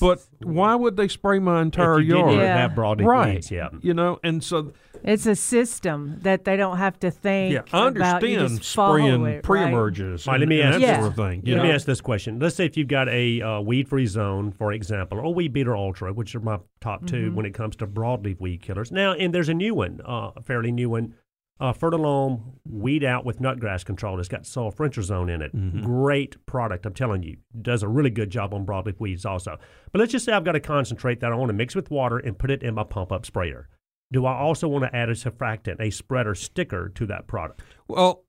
[0.00, 2.30] but why would they spray my entire if you yard?
[2.30, 2.56] didn't Yeah.
[2.56, 3.34] have broadleaf Right.
[3.34, 3.68] weeds, yeah.
[3.82, 4.72] You know, and so
[5.04, 7.52] It's a system that they don't have to think.
[7.52, 10.88] yeah, I understand just spraying it, pre-emerges All right, let and, me and ask that
[10.88, 11.42] you- sort of thing.
[11.44, 11.68] You Let know?
[11.68, 12.38] me ask this question.
[12.38, 16.12] Let's say if you've got a uh, weed-free zone, for example, or Weed Beater Ultra,
[16.14, 17.34] which are my top 2 Mm-hmm.
[17.34, 18.90] when it comes to broadleaf weed killers.
[18.92, 21.14] Now, and there's a new one, uh, a fairly new one,
[21.62, 24.18] uh, Fertilome Weed Out with Nutgrass Control.
[24.18, 25.54] It's got soil sulfentrazone in it.
[25.54, 25.84] Mm-hmm.
[25.84, 27.36] Great product, I'm telling you.
[27.62, 29.58] Does a really good job on broadleaf weeds also.
[29.92, 32.18] But let's just say I've got a concentrate that I want to mix with water
[32.18, 33.68] and put it in my pump-up sprayer.
[34.10, 37.62] Do I also want to add a surfactant, a spreader sticker to that product?
[37.86, 38.24] Well,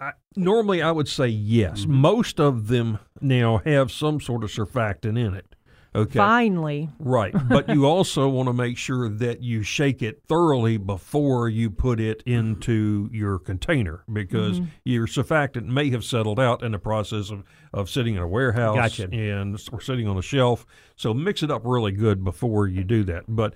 [0.00, 1.80] I, normally I would say yes.
[1.80, 1.92] Mm-hmm.
[1.94, 5.56] Most of them now have some sort of surfactant in it.
[5.98, 6.18] Okay.
[6.18, 6.88] Finally.
[6.98, 7.34] Right.
[7.48, 11.98] But you also want to make sure that you shake it thoroughly before you put
[11.98, 14.68] it into your container because mm-hmm.
[14.84, 17.42] your surfactant may have settled out in the process of,
[17.72, 19.08] of sitting in a warehouse Gotcha.
[19.10, 20.66] and or sitting on a shelf.
[20.96, 23.24] So mix it up really good before you do that.
[23.26, 23.54] But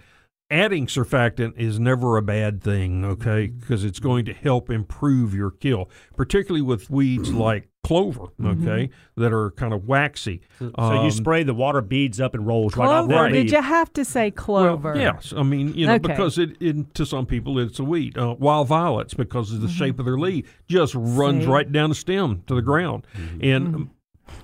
[0.51, 3.47] adding surfactant is never a bad thing, okay?
[3.47, 9.33] Because it's going to help improve your kill, particularly with weeds like clover, okay, that
[9.33, 10.41] are kind of waxy.
[10.59, 13.29] So Um, you spray, the water beads up and rolls right off Clover.
[13.29, 14.93] that Did you have to say clover?
[14.93, 16.09] well, yes, I mean you know Okay.
[16.09, 18.17] because it, it to some people it's a weed.
[18.17, 21.41] Uh, wild violets because of the shape of their leaf just runs Mm-hmm.
[21.43, 21.47] See?
[21.53, 23.07] right down the stem to the ground.
[23.41, 23.91] And um,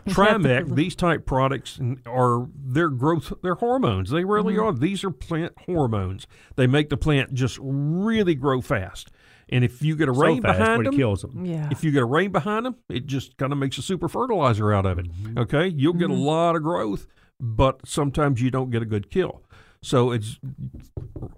[0.08, 4.10] Trimec, these type products are their growth, their hormones.
[4.10, 4.62] They really Mm-hmm.
[4.62, 4.72] are.
[4.72, 6.26] These are plant hormones.
[6.56, 9.10] They make the plant just really grow fast.
[9.50, 11.44] And if you get a so rain fast behind when it them, kills them.
[11.44, 11.68] Yeah.
[11.70, 14.72] if you get a rain behind them, it just kind of makes a super fertilizer
[14.72, 15.10] out of it.
[15.10, 15.38] Mm-hmm.
[15.38, 16.22] Okay, you'll get a Mm-hmm.
[16.22, 17.06] lot of growth,
[17.40, 19.42] but sometimes you don't get a good kill.
[19.80, 20.38] So it's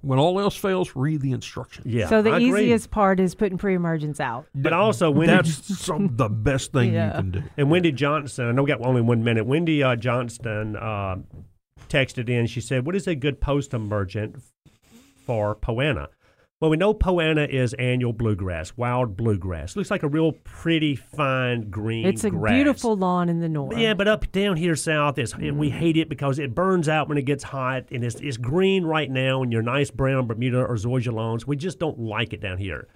[0.00, 1.86] when all else fails, read the instructions.
[1.86, 2.08] Yeah.
[2.08, 2.62] so the I agree.
[2.62, 4.46] easiest part is putting pre-emergence out.
[4.54, 7.08] But also, Wendy, That's some the best thing Yeah.
[7.08, 7.42] you can do.
[7.58, 9.44] and Wendy Johnson, I know we got only one minute.
[9.44, 11.16] Wendy uh, Johnston uh,
[11.90, 12.46] texted in.
[12.46, 14.36] She said, "What is a good post-emergent
[15.26, 16.06] for Poa annua?"
[16.60, 19.76] Well, we know Poa annua is annual bluegrass, wild bluegrass.
[19.76, 22.04] Looks like a real pretty fine green.
[22.04, 22.52] It's a grass.
[22.52, 23.78] beautiful lawn in the north.
[23.78, 27.16] Yeah, but up down here south, it's, we hate it because it burns out when
[27.16, 30.74] it gets hot, and it's, it's green right now in your nice brown Bermuda or
[30.74, 31.46] Zoysia lawns.
[31.46, 32.88] We just don't like it down here.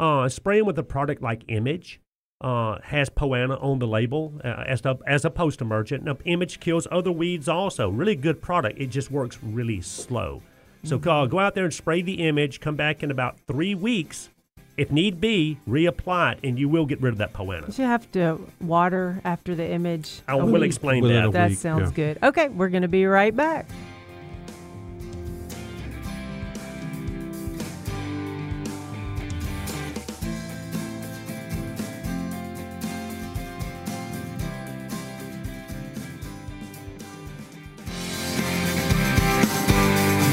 [0.00, 2.00] Uh, spraying with a product like Image
[2.40, 6.02] uh, has Poa annua on the label uh, as, a, as a post emergent.
[6.02, 7.90] Now, Image kills other weeds also.
[7.90, 8.80] Really good product.
[8.80, 10.42] It just works really slow.
[10.84, 12.60] So uh, go out there and spray the Image.
[12.60, 14.28] Come back in about three weeks.
[14.76, 17.78] If need be, reapply it, and you will get rid of that Poa annua.
[17.78, 20.20] You have to water after the image.
[20.26, 20.64] I will week.
[20.64, 21.32] explain Within that.
[21.32, 22.14] That sounds yeah.
[22.14, 22.18] good.
[22.22, 23.66] Okay, we're going to be right back.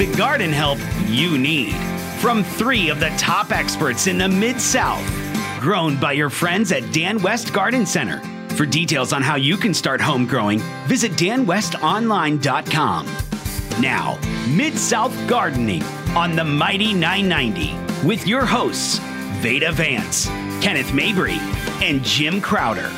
[0.02, 1.76] The garden help you need
[2.20, 5.08] from three of the top experts in the Mid South.
[5.60, 8.20] Grown by your friends at Dan West Garden Center.
[8.56, 13.06] For details on how you can start home growing, visit danwestonline.com.
[13.80, 14.18] Now,
[14.50, 15.84] Mid South Gardening
[16.16, 18.98] on the Mighty 990 with your hosts,
[19.44, 20.26] Veda Vance,
[20.64, 21.38] Kenneth Mabry,
[21.80, 22.92] and Jim Crowder.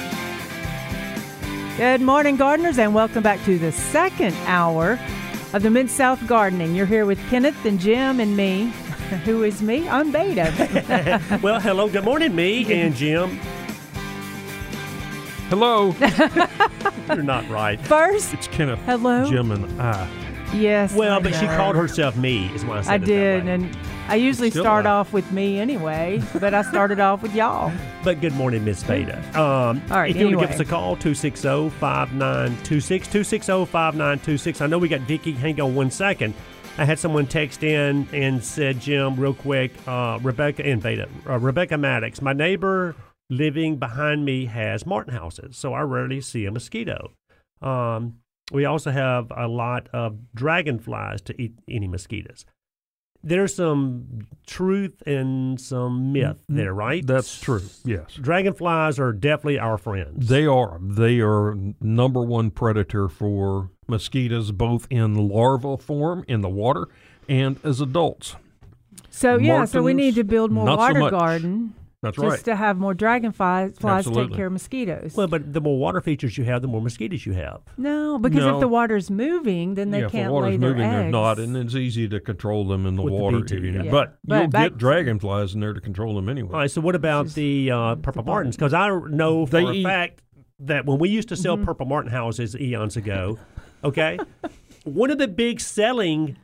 [1.75, 4.97] Good morning, gardeners, and welcome back to the second hour
[5.53, 6.75] of the Mid South Gardening.
[6.75, 8.65] You're here with Kenneth and Jim and me.
[9.25, 9.87] Who is me?
[9.87, 11.21] I'm Veda.
[11.43, 13.39] Well, hello, good morning, me and Jim.
[15.49, 15.93] Hello,
[17.09, 17.79] You're not right.
[17.81, 19.29] First, it's Kenneth, hello.
[19.29, 20.09] Jim, and I.
[20.55, 20.95] Yes.
[20.95, 23.45] Well, I but she called herself me, is why I said I it that did,
[23.45, 23.51] way.
[23.51, 23.77] and
[24.09, 25.07] I usually Still start alive.
[25.07, 27.71] off with me anyway, but I started off with y'all.
[28.03, 29.17] But good morning, Miss Veda.
[29.39, 33.07] Um, All right, if you want to give us a call, 260 5926.
[33.07, 34.59] 260 5926.
[34.59, 35.31] I know we got Vicky.
[35.31, 36.33] Hang on one second.
[36.77, 41.39] I had someone text in and said, Jim, real quick, uh, Rebecca and Veda, uh,
[41.39, 42.95] Rebecca Maddox, my neighbor
[43.29, 47.11] living behind me has martin houses, so I rarely see a mosquito.
[47.61, 48.15] Um,
[48.51, 52.45] we also have a lot of dragonflies to eat any mosquitoes.
[53.23, 57.03] There's some truth and some myth there, right?
[57.03, 57.13] Mm-hmm.
[57.13, 57.61] That's true.
[57.85, 58.15] Yes.
[58.15, 60.27] Dragonflies are definitely our friends.
[60.27, 60.79] They are.
[60.81, 66.87] They are number one predator for mosquitoes, both in larval form in the water
[67.29, 68.35] and as adults.
[69.09, 72.43] So yeah, so we need to build more not so water garden That's just right.
[72.45, 75.15] to have more dragonflies flies take care of mosquitoes.
[75.15, 77.61] well, but the more water features you have, the more mosquitoes you have.
[77.77, 78.55] no, because No.
[78.55, 80.93] if the water's moving, then they yeah, if can't the water's lay their moving, eggs.
[81.03, 83.39] they're not, and it's easy to control them in the With water.
[83.39, 83.89] BT, you yeah.
[83.89, 86.51] But, But you'll back- get dragonflies in there to control them anyway.
[86.53, 86.69] All right.
[86.69, 88.55] So what about Just- the uh, purple martins?
[88.57, 90.21] Because I know for They a eat- fact
[90.59, 91.41] that when we used to Mm-hmm.
[91.41, 93.39] sell purple martin houses eons ago,
[93.83, 94.19] okay,
[94.83, 96.35] one of the big selling,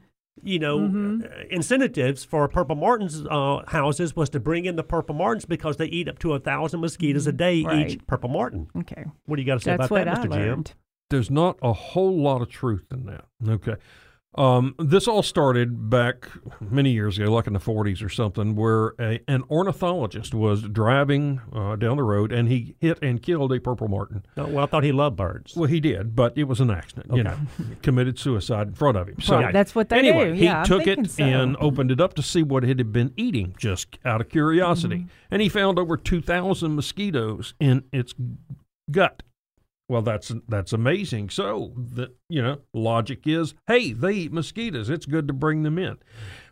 [0.43, 1.21] you know, Mm-hmm.
[1.23, 5.77] uh, incentives for purple martins uh, houses was to bring in the purple martins because
[5.77, 8.67] they eat up to a thousand mosquitoes a day each purple martin.
[8.77, 10.43] Okay, What do you got to say that's about what that, I Mr.
[10.43, 10.63] Jim?
[11.09, 13.25] There's not a whole lot of truth in that.
[13.47, 13.75] Okay.
[14.39, 16.29] Um, this all started back
[16.61, 21.41] many years ago, like in the 40s or something, where a, an ornithologist was driving
[21.53, 24.25] uh, down the road and he hit and killed a purple martin.
[24.37, 25.55] Oh, well, I thought he loved birds.
[25.57, 27.13] Well, he did, but it was an accident.
[27.13, 27.37] You know,
[27.81, 29.19] committed suicide in front of him.
[29.19, 30.33] So Right, that's what they anyway, do.
[30.33, 31.23] he I'm took it so.
[31.23, 34.95] and opened it up to see what it had been eating, just out of curiosity,
[34.99, 35.07] Mm-hmm.
[35.31, 38.13] and he found over two thousand mosquitoes in its
[38.89, 39.21] gut.
[39.89, 41.31] Well, that's that's amazing.
[41.31, 44.89] So the you know logic is, hey, they eat mosquitoes.
[44.89, 45.97] It's good to bring them in.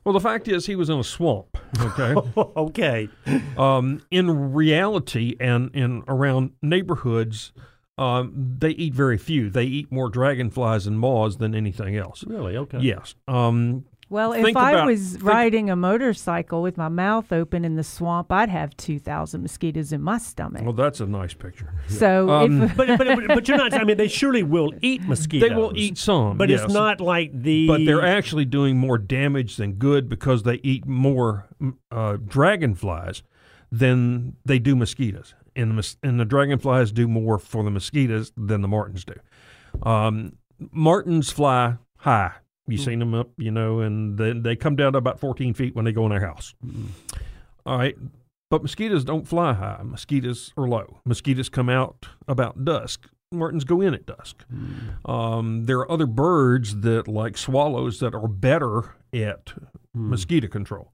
[0.03, 1.57] Well, the fact is, he was in a swamp.
[1.79, 2.15] Okay.
[2.57, 3.09] okay.
[3.57, 7.53] Um, in reality, and in around neighborhoods,
[7.97, 9.49] um, they eat very few.
[9.51, 12.23] They eat more dragonflies and moths than anything else.
[12.25, 12.57] Really?
[12.57, 12.79] Okay.
[12.79, 13.13] Yes.
[13.27, 17.83] Um, Well, if I about- was riding a motorcycle with my mouth open in the
[17.83, 20.63] swamp, I'd have 2,000 mosquitoes in my stomach.
[20.63, 21.73] well, that's a nice picture.
[21.89, 23.73] so Um, if, But, but, but you're not.
[23.73, 25.49] I mean, they surely will eat mosquitoes.
[25.49, 26.63] They will eat some, but yes.
[26.63, 27.67] it's not like the.
[27.67, 31.47] But they're actually doing more damage than good because they eat more
[31.91, 33.23] uh, dragonflies
[33.71, 35.33] than they do mosquitoes.
[35.55, 39.15] And the, and the dragonflies do more for the mosquitoes than the martins do.
[39.83, 40.37] Um,
[40.71, 42.31] martins fly high.
[42.67, 42.99] You seen mm.
[42.99, 45.91] them up, you know, and then they come down to about 14 feet when they
[45.91, 46.53] go in their house.
[46.65, 46.87] Mm-hmm.
[47.65, 47.95] All right.
[48.49, 49.81] But mosquitoes don't fly high.
[49.83, 50.99] Mosquitoes are low.
[51.05, 53.07] Mosquitoes come out about dusk.
[53.31, 54.45] Martins go in at dusk.
[54.53, 55.09] Mm.
[55.09, 59.63] Um, there are other birds that, like swallows, that are better at mm.
[59.93, 60.93] mosquito control.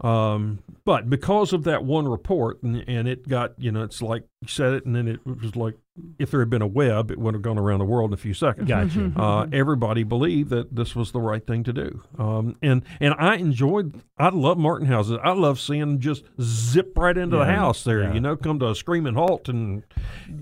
[0.00, 4.24] Um, but because of that one report, and, and it got, you know, it's like
[4.40, 5.74] you said it, and then it was like
[6.18, 8.18] if there had been a web, it would have gone around the world in a
[8.18, 8.68] few seconds.
[8.68, 9.12] Gotcha.
[9.16, 12.02] Uh, everybody believed that this was the right thing to do.
[12.18, 14.00] Um, and and I enjoyed.
[14.16, 15.18] I love Martin houses.
[15.22, 18.02] I love seeing them just zip right into the house there.
[18.02, 18.14] Yeah.
[18.14, 19.82] You know, come to a screaming halt and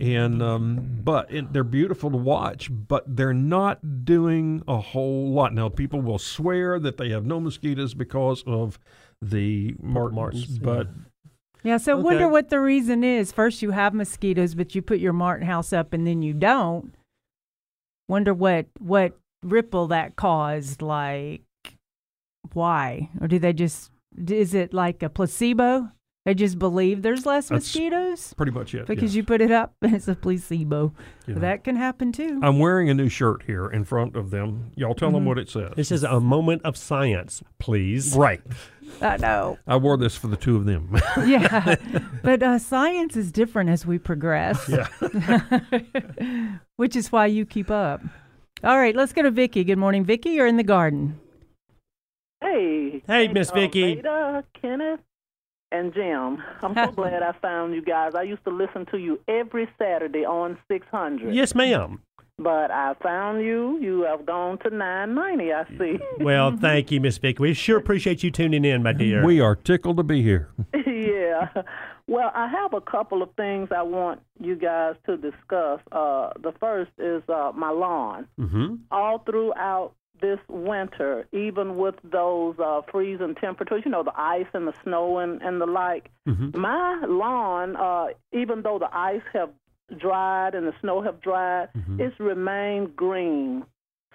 [0.00, 2.70] and um, but it, they're beautiful to watch.
[2.70, 5.68] But they're not doing a whole lot now.
[5.68, 8.78] People will swear that they have no mosquitoes because of
[9.30, 10.88] the martins, martins, but
[11.62, 12.02] yeah, so Okay.
[12.02, 13.32] wonder what the reason is.
[13.32, 16.94] First, you have mosquitoes, but you put your martin house up and then you don't.
[18.08, 20.80] Wonder what what ripple that caused.
[20.82, 21.42] Like,
[22.52, 23.10] why?
[23.20, 23.90] Or do they just,
[24.28, 25.90] is it like a placebo?
[26.24, 28.34] They just believe there's less That's- mosquitoes?
[28.34, 28.86] pretty much it.
[28.86, 29.14] Because yes.
[29.14, 30.92] you put it up and it's a placebo.
[31.26, 31.36] Yeah.
[31.38, 32.40] That can happen too.
[32.42, 34.72] I'm wearing a new shirt here in front of them.
[34.74, 35.26] Y'all tell them Mhm.
[35.26, 35.72] what it says.
[35.76, 38.16] This is a moment of science, please.
[38.16, 38.40] right.
[39.00, 39.58] I know.
[39.66, 40.96] I wore this for the two of them.
[41.26, 41.76] yeah,
[42.22, 44.68] but uh, science is different as we progress.
[44.68, 44.88] Yeah.
[46.76, 48.00] Which is why you keep up.
[48.64, 49.64] All right, let's go to Vicky.
[49.64, 50.30] Good morning, Vicky.
[50.30, 51.20] You're in the garden.
[52.40, 53.02] Hey.
[53.06, 53.96] Hey, Miss Vicky.
[53.96, 55.00] Veda, Kenneth,
[55.72, 56.42] and Jim.
[56.62, 58.14] I'm so glad I found you guys.
[58.14, 61.34] I used to listen to you every Saturday on 600.
[61.34, 62.00] Yes, ma'am.
[62.38, 63.78] But I found you.
[63.80, 65.98] You have gone to 990, I see.
[66.24, 67.40] Well, thank you, Miss Vicky.
[67.40, 69.24] We sure appreciate you tuning in, my dear.
[69.24, 70.50] we are tickled to be here.
[70.86, 71.48] yeah.
[72.06, 75.80] Well, I have a couple of things I want you guys to discuss.
[75.90, 78.26] Uh, the first is uh, my lawn.
[78.38, 78.76] mm-hmm.
[78.90, 84.66] all throughout this winter, even with those uh, freezing temperatures, you know, the ice and
[84.66, 86.54] the snow and, and the like, Mhm.
[86.56, 89.50] my lawn, uh, even though the ice have
[89.98, 92.00] dried and the snow have dried, Mhm.
[92.00, 93.64] it's remained green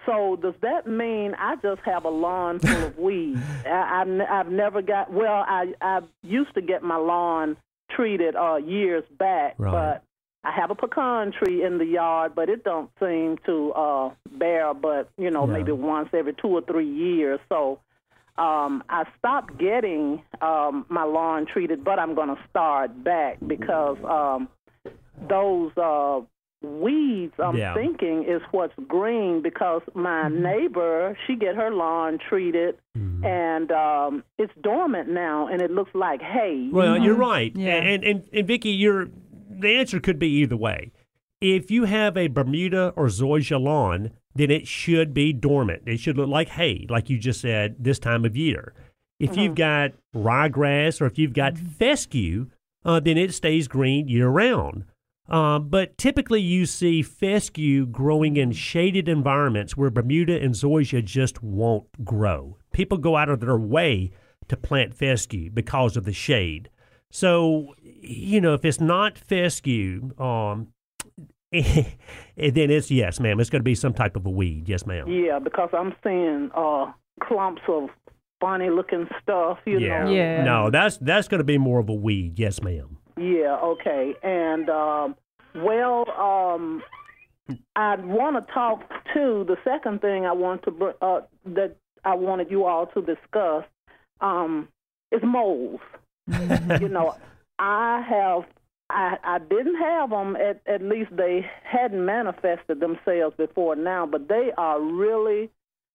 [0.07, 3.39] So does that mean I just have a lawn full of weeds?
[3.67, 5.11] I, I've, I've never got.
[5.13, 7.55] Well, I I used to get my lawn
[7.91, 9.72] treated uh, years back, Right.
[9.72, 10.03] but
[10.43, 14.74] I have a pecan tree in the yard, but it don't seem to uh, bear.
[14.74, 15.53] But you know, Yeah.
[15.53, 17.39] maybe once every two or three years.
[17.47, 17.78] So
[18.39, 23.97] um, I stopped getting um, my lawn treated, but I'm going to start back because
[24.03, 24.49] um,
[25.28, 26.22] those uh,
[26.63, 27.74] weeds I'm Yeah.
[27.74, 30.43] thinking is what's green because my Mm-hmm.
[30.43, 33.26] neighbor she get her lawn treated Mm-hmm.
[33.26, 36.69] and um, it's dormant now and it looks like hay.
[36.72, 37.51] Well, you're right.
[37.55, 37.76] Yeah.
[37.76, 39.07] And, and and Vicky, you're
[39.49, 40.91] the answer could be either way.
[41.39, 45.84] If you have a Bermuda or zoysia lawn, then it should be dormant.
[45.88, 48.74] It should look like hay, like you just said, this time of year.
[49.19, 52.47] If you've got ryegrass or if you've got fescue,
[52.86, 54.86] uh, then it stays green year round.
[55.30, 61.41] Um, but typically, you see fescue growing in shaded environments where Bermuda and zoysia just
[61.41, 62.57] won't grow.
[62.74, 64.11] People go out of their way
[64.47, 66.69] to plant fescue because of the shade.
[67.11, 70.67] So, you know, if it's not fescue, um,
[71.51, 71.86] then
[72.38, 73.39] it's yes, ma'am.
[73.39, 74.69] It's going to be some type of a weed.
[74.69, 75.09] Yes, ma'am.
[75.09, 76.91] Yeah, because I'm seeing uh,
[77.22, 77.89] clumps of
[78.39, 79.59] funny looking stuff.
[79.65, 80.03] You yeah.
[80.03, 80.11] know.
[80.11, 80.43] Yeah.
[80.43, 82.39] No, that's that's going to be more of a weed.
[82.39, 82.97] Yes, ma'am.
[83.18, 84.14] Yeah, okay.
[84.24, 85.16] And um
[85.55, 86.84] well, um
[87.76, 88.82] I want to talk
[89.14, 93.01] to the second thing I want to br- uh that I wanted you all to
[93.01, 93.66] discuss
[94.22, 94.68] um
[95.12, 95.80] is moles.
[96.28, 97.16] you know,
[97.59, 98.43] I have
[98.89, 104.28] I I didn't have them at at least they hadn't manifested themselves before now, but
[104.30, 105.49] they are really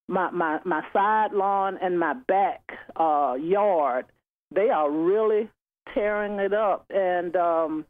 [0.08, 2.62] my my my side lawn and my back
[2.96, 4.06] uh yard.
[4.54, 5.48] They are really
[5.94, 7.84] tearing it up and um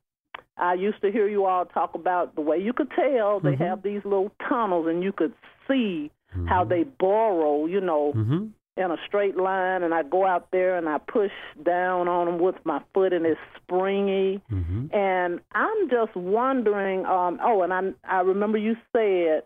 [0.59, 3.83] I used to hear you all talk about the way you could tell they have
[3.83, 5.35] these little tunnels and you could
[5.69, 6.11] see
[6.49, 8.47] how they burrow, you know, Mm-hmm.
[8.77, 11.31] in a straight line and I go out there and I push
[11.65, 14.43] down on them with my foot and it's springy.
[14.53, 14.95] Mm-hmm.
[14.95, 19.43] And I'm just wondering um oh and I I remember you said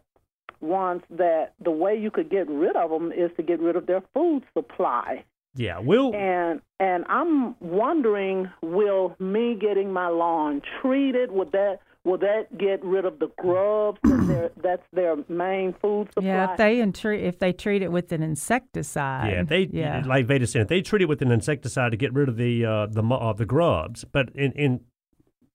[0.60, 3.86] once that the way you could get rid of them is to get rid of
[3.86, 5.24] their food supply.
[5.54, 6.14] Yeah, we'll.
[6.14, 12.84] And and I'm wondering, will me getting my lawn treated would that will that get
[12.84, 13.98] rid of the grubs?
[14.04, 16.28] they're- that's their main food supply.
[16.28, 19.32] Yeah, if they entreat, if they treat it with an insecticide.
[19.32, 20.02] Yeah, they yeah.
[20.06, 22.86] like Veda said, they treat it with an insecticide to get rid of the uh,
[22.86, 24.80] the uh, the grubs, but in, in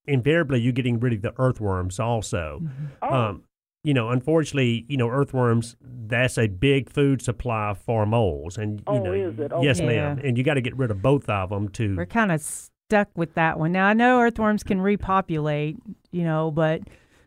[0.07, 2.61] invariably you're getting rid of the earthworms also.
[3.01, 3.13] Oh.
[3.13, 3.43] Um,
[3.85, 5.75] you know, unfortunately, you know, earthworms
[6.07, 9.51] that's a big food supply for moles, and you Oh, know, is it?
[9.61, 9.87] yes, Okay.
[9.87, 11.95] ma'am, and you got to get rid of both of them to.
[11.95, 13.71] We're kind of stuck with that one.
[13.71, 15.77] Now I know earthworms can repopulate,
[16.11, 16.81] you know, but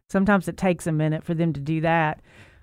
[0.08, 2.20] sometimes it takes a minute for them to do that.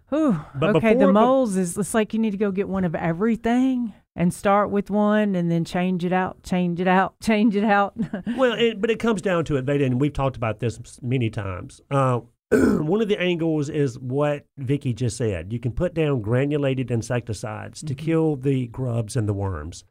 [0.09, 0.39] Whew.
[0.55, 2.93] But okay, the before- moles is it's like you need to go get one of
[2.95, 7.63] everything and start with one and then change it out, change it out, change it
[7.65, 7.93] out.
[8.37, 11.29] Well, it, but it comes down to it, Veda, and we've talked about this many
[11.29, 11.81] times.
[11.91, 12.21] Uh,
[12.51, 15.51] one of the angles is what Vicky just said.
[15.51, 18.05] You can put down granulated insecticides to mm-hmm.
[18.05, 19.83] kill the grubs and the worms.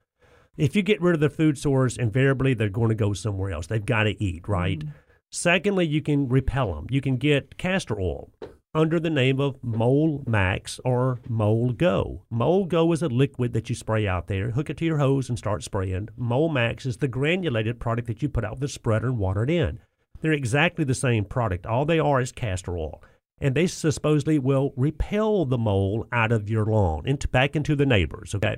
[0.57, 3.67] If you get rid of the food source, invariably they're going to go somewhere else.
[3.67, 4.79] They've got to eat, right?
[4.79, 4.91] Mm-hmm.
[5.33, 6.87] Secondly, you can repel them.
[6.91, 8.31] You can get castor oil
[8.73, 12.23] under the name of Mole Max or Mole Go.
[12.31, 14.53] Mole Go is a liquid that you spray out there.
[14.53, 16.09] Hook it to your hose and start spraying.
[16.17, 19.43] Mole Max is the granulated product that you put out with the spreader and water
[19.43, 19.81] it in.
[20.25, 21.67] They're exactly the same product.
[21.67, 23.03] All they are is castor oil.
[23.43, 27.85] And they supposedly will repel the mole out of your lawn and back into the
[27.85, 28.57] neighbors, okay?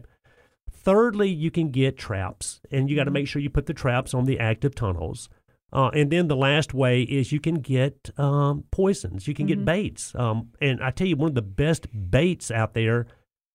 [0.71, 4.15] Thirdly, you can get traps, and you got to make sure you put the traps
[4.15, 5.29] on the active tunnels.
[5.73, 9.27] Uh, and then the last way is you can get um, poisons.
[9.27, 10.15] You can get baits.
[10.15, 13.09] Um, and I tell you, one of the best baits out there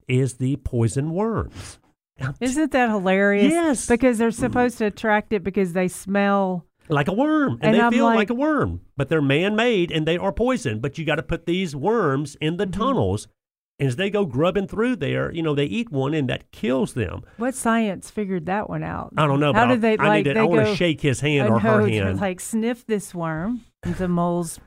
[0.10, 1.80] is the poison worms.
[2.42, 3.54] Isn't that hilarious?
[3.54, 3.88] Yes.
[3.88, 6.66] Because they're supposed to attract it because they smell.
[6.92, 9.92] Like a worm, and, And they I'm feel like, like- a worm, but they're man-made
[9.92, 10.80] and they are poison.
[10.80, 12.80] But you got to put these worms in the mm-hmm.
[12.80, 13.28] tunnels,
[13.80, 16.94] and as they go grubbing through there, you know they eat one, and that kills
[16.94, 17.24] them.
[17.38, 19.14] What science figured that one out?
[19.18, 19.54] I don't know.
[19.54, 20.18] How but did they I, I like?
[20.18, 22.20] need to, they I want to shake his hand or her hand.
[22.20, 23.62] Like sniff this worm.
[23.84, 24.60] And the moles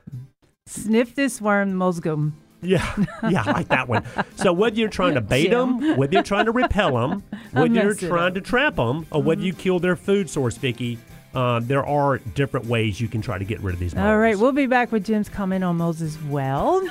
[0.65, 1.69] sniff this worm.
[1.69, 2.17] The moles go.
[2.17, 2.33] Mm.
[2.61, 2.95] Yeah,
[3.29, 4.03] yeah, I like that one.
[4.35, 5.79] So whether you're trying to bait Jim.
[5.79, 9.39] them, whether you're trying to repel them, whether you're trying to trap them, or whether
[9.39, 9.47] mm-hmm.
[9.47, 10.97] you kill their food source, Vicky,
[11.35, 14.07] uh, there are different ways you can try to get rid of these moles.
[14.07, 16.81] All right, we'll be back with Jim's comment on moles as well,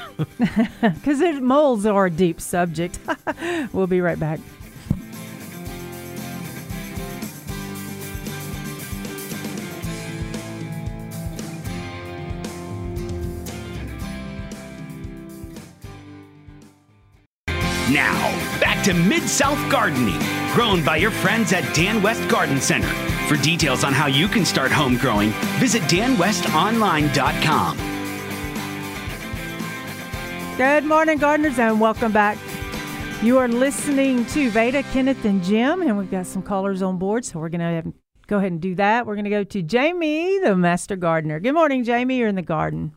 [0.81, 2.99] because moles are a deep subject.
[3.73, 4.41] we'll be right back.
[17.91, 18.31] Now,
[18.61, 20.19] back to Mid South Gardening,
[20.53, 23.14] grown by your friends at Dan West Garden Center.
[23.29, 27.77] For details on how you can start home growing, visit danwestonline.com.
[30.59, 32.37] Good morning, gardeners, and welcome back.
[33.23, 37.25] You are listening to Veda, Kenneth, and Jim, and we've got some callers on board,
[37.25, 37.93] so we're going to
[38.27, 39.07] go ahead and do that.
[39.07, 41.41] We're going to go to Jamie, the master gardener.
[41.41, 42.19] Good morning, Jamie.
[42.19, 42.93] You're in the garden.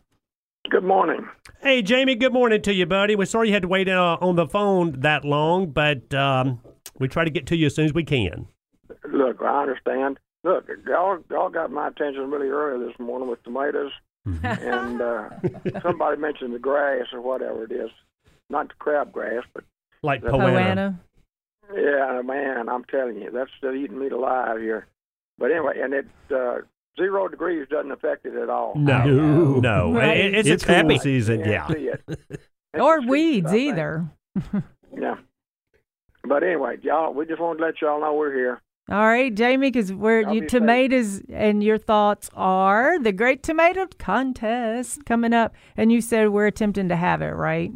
[0.69, 1.25] Good morning.
[1.61, 3.15] Hey, Jamie, good morning to you, buddy.
[3.15, 6.59] We're sorry you had to wait uh, on the phone that long, but um,
[6.99, 8.47] we try to get to you as soon as we can.
[9.11, 10.19] Look, I understand.
[10.43, 13.91] Look, y'all, y'all got my attention really early this morning with tomatoes,
[14.43, 15.29] and uh,
[15.81, 17.89] somebody mentioned the grass or whatever it is.
[18.49, 19.63] Not the crabgrass, but
[20.03, 20.97] Like The Poa annua.
[21.75, 24.88] Yeah, man, I'm telling you, that's still eating meat alive here.
[25.38, 26.59] But anyway, and it uh,
[26.97, 28.73] zero degrees doesn't affect it at all.
[28.75, 29.59] No, No.
[29.59, 29.91] no.
[29.97, 30.17] Right.
[30.17, 30.99] It- it's, It's a cool happy.
[30.99, 31.93] season, Can't yeah.
[32.07, 32.39] it.
[32.79, 34.05] Or weeds either.
[34.97, 35.15] Yeah.
[36.23, 38.61] But anyway, y'all, we just wanted to let y'all know we're here.
[38.89, 40.59] All right, Jamie, because we're Y'all you be safe.
[40.59, 46.47] tomatoes and your thoughts are the Great Tomato Contest coming up, and you said we're
[46.47, 47.71] attempting to have it, right?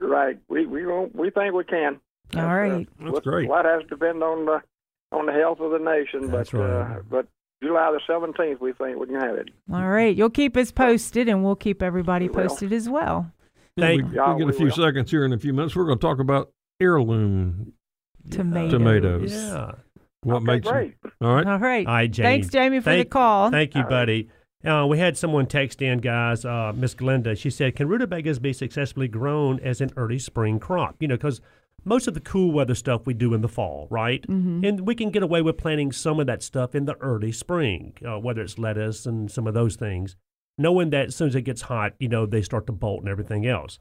[0.00, 0.38] Right.
[0.48, 0.84] We we
[1.14, 2.00] we think we can.
[2.36, 2.88] All right.
[3.00, 3.48] That's great.
[3.48, 4.60] A lot has to depend on the
[5.12, 6.96] on the health of the nation, That's but right.
[6.96, 7.28] uh, but
[7.62, 9.50] July the seventeenth, we think we can have it.
[9.72, 13.30] All right, you'll keep us posted, and we'll keep everybody We posted as well.
[13.76, 14.72] Yeah, we, Thank- we get a we few will.
[14.72, 15.76] seconds here in a few minutes.
[15.76, 17.74] We're going to talk about heirloom
[18.30, 18.72] Tomatoes.
[18.72, 19.32] tomatoes.
[19.32, 19.72] Yeah.
[20.22, 20.74] What okay, makes them?
[20.74, 20.96] great.
[21.20, 21.46] All right.
[21.46, 21.86] All right.
[21.86, 22.28] All right, Jamie.
[22.28, 23.50] Thanks, Jamie, for the call.
[23.50, 23.90] Thank you, All right.
[23.90, 24.30] buddy.
[24.64, 26.44] Uh, we had someone text in, guys.
[26.44, 30.96] Uh, Miss Glenda, she said, "Can rutabagas be successfully grown as an early spring crop?
[31.00, 31.40] You know, because
[31.84, 34.22] most of the cool weather stuff we do in the fall, right?
[34.28, 34.64] Mm-hmm.
[34.64, 37.94] And we can get away with planting some of that stuff in the early spring,
[38.06, 40.14] uh, whether it's lettuce and some of those things,
[40.56, 43.08] knowing that as soon as it gets hot, you know, they start to bolt and
[43.08, 43.80] everything else.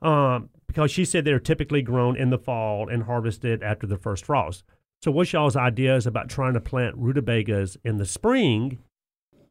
[0.00, 4.24] Um, because she said they're typically grown in the fall and harvested after the first
[4.24, 4.64] frost.
[5.02, 8.78] So, what's y'all's ideas about trying to plant rutabagas in the spring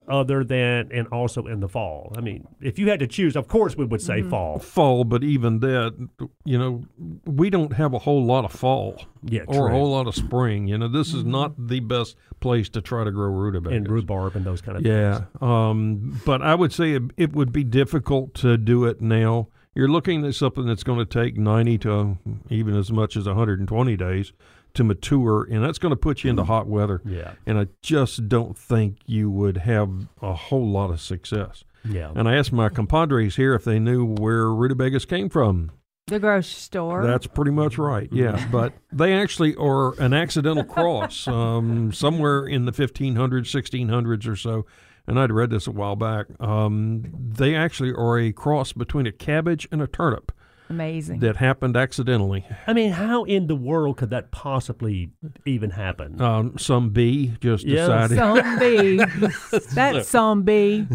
[0.07, 2.13] other than and also in the fall?
[2.17, 4.59] I mean, if you had to choose, of course we would say fall.
[4.59, 6.07] Fall, but even that,
[6.45, 6.85] you know,
[7.25, 10.67] we don't have a whole lot of fall Yeah, or a whole lot of spring.
[10.69, 13.75] You know, this is not the best place to try to grow rutabagas.
[13.75, 15.41] and rhubarb and those kind of Yeah, things.
[15.41, 19.49] um, but I would say it, it would be difficult to do it now.
[19.75, 22.17] You're looking at something that's going to take 90 to
[22.49, 24.31] even as much as 120 days
[24.73, 27.01] to mature, and that's going to put you into hot weather.
[27.05, 31.63] Yeah, And I just don't think you would have a whole lot of success.
[31.83, 32.11] yeah.
[32.15, 35.71] And I asked my compadres here if they knew where rutabagas came from.
[36.07, 37.05] the grocery store.
[37.05, 38.09] That's pretty much right.
[38.11, 44.35] Yeah, but they actually are an accidental cross um, somewhere in the 1500s, 1600s or
[44.35, 44.65] so.
[45.07, 46.27] And I'd read this a while back.
[46.39, 50.31] Um, they actually are a cross between a cabbage and a turnip
[50.71, 51.19] amazing.
[51.19, 52.45] that happened accidentally.
[52.65, 55.11] I mean, how in the world could that possibly
[55.45, 56.21] even happen?
[56.21, 58.17] Um, some bee just decided.
[58.17, 58.35] Yeah.
[58.35, 58.97] decided.
[58.97, 58.97] Zombie.
[59.75, 60.87] that zombie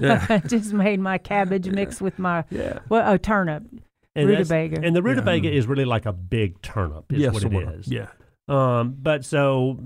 [0.00, 0.38] Yeah.
[0.46, 3.64] just made my cabbage mix with my yeah, well, a turnip.
[4.14, 4.80] and rutabaga.
[4.82, 7.12] and the rutabaga is really like a big turnip.
[7.12, 8.08] Is yes, what it sort Yeah.
[8.48, 9.78] Um, but so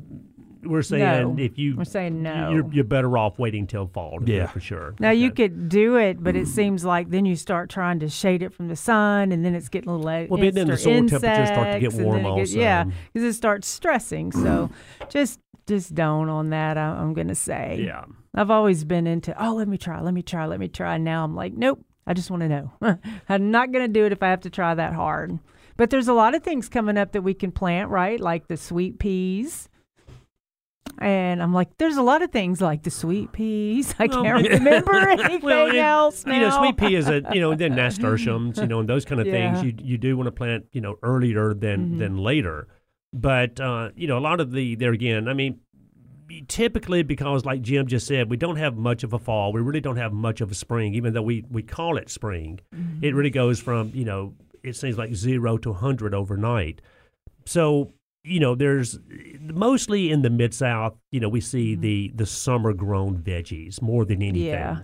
[0.63, 1.43] we're saying No.
[1.43, 2.51] if you We're saying no.
[2.51, 4.21] you're, you're better off waiting till fall.
[4.21, 4.47] To Yeah.
[4.47, 4.95] for sure.
[5.01, 5.49] Now you Okay.
[5.49, 8.69] could do it, but it seems like then you start trying to shade it from
[8.69, 10.31] the sun, and then it's getting a little late.
[10.31, 12.61] Well, but then the soil temperatures start to get warm then it gets- also.
[12.61, 14.33] yeah, because it starts stressing.
[14.33, 14.71] So
[15.09, 16.77] just just don't on that.
[16.77, 17.83] I, I'm going to say.
[17.87, 18.05] Yeah.
[18.35, 20.99] I've always been into oh let me try, let me try, let me try.
[20.99, 21.85] Now I'm like nope.
[22.07, 22.73] I just want to know.
[23.29, 25.39] I'm not going to do it if I have to try that hard.
[25.77, 28.19] But there's a lot of things coming up that we can plant, right?
[28.19, 29.69] Like the sweet peas.
[31.03, 33.95] And I'm like, there's a lot of things like the sweet peas.
[33.99, 36.35] I can't remember anything Well, it- else now.
[36.35, 39.21] You know, sweet pea is a you know then nasturtiums, you know, and those kind
[39.21, 39.55] of Yeah.
[39.55, 39.65] things.
[39.65, 41.99] You you do want to plant you know earlier than Mhm.
[41.99, 42.69] than later,
[43.13, 45.29] but uh, you know a lot of the there again.
[45.29, 45.59] I mean,
[46.49, 49.53] typically because like Jim just said, we don't have much of a fall.
[49.53, 52.61] We really don't have much of a spring, even though we we call it spring.
[52.75, 53.05] Mm-hmm.
[53.05, 56.81] It really goes from you know it seems like zero to hundred overnight.
[57.45, 57.93] So
[58.25, 58.99] you know, there's
[59.41, 60.95] mostly in the mid south.
[61.11, 64.45] You know, we see the the summer grown veggies more than anything.
[64.49, 64.83] Yeah.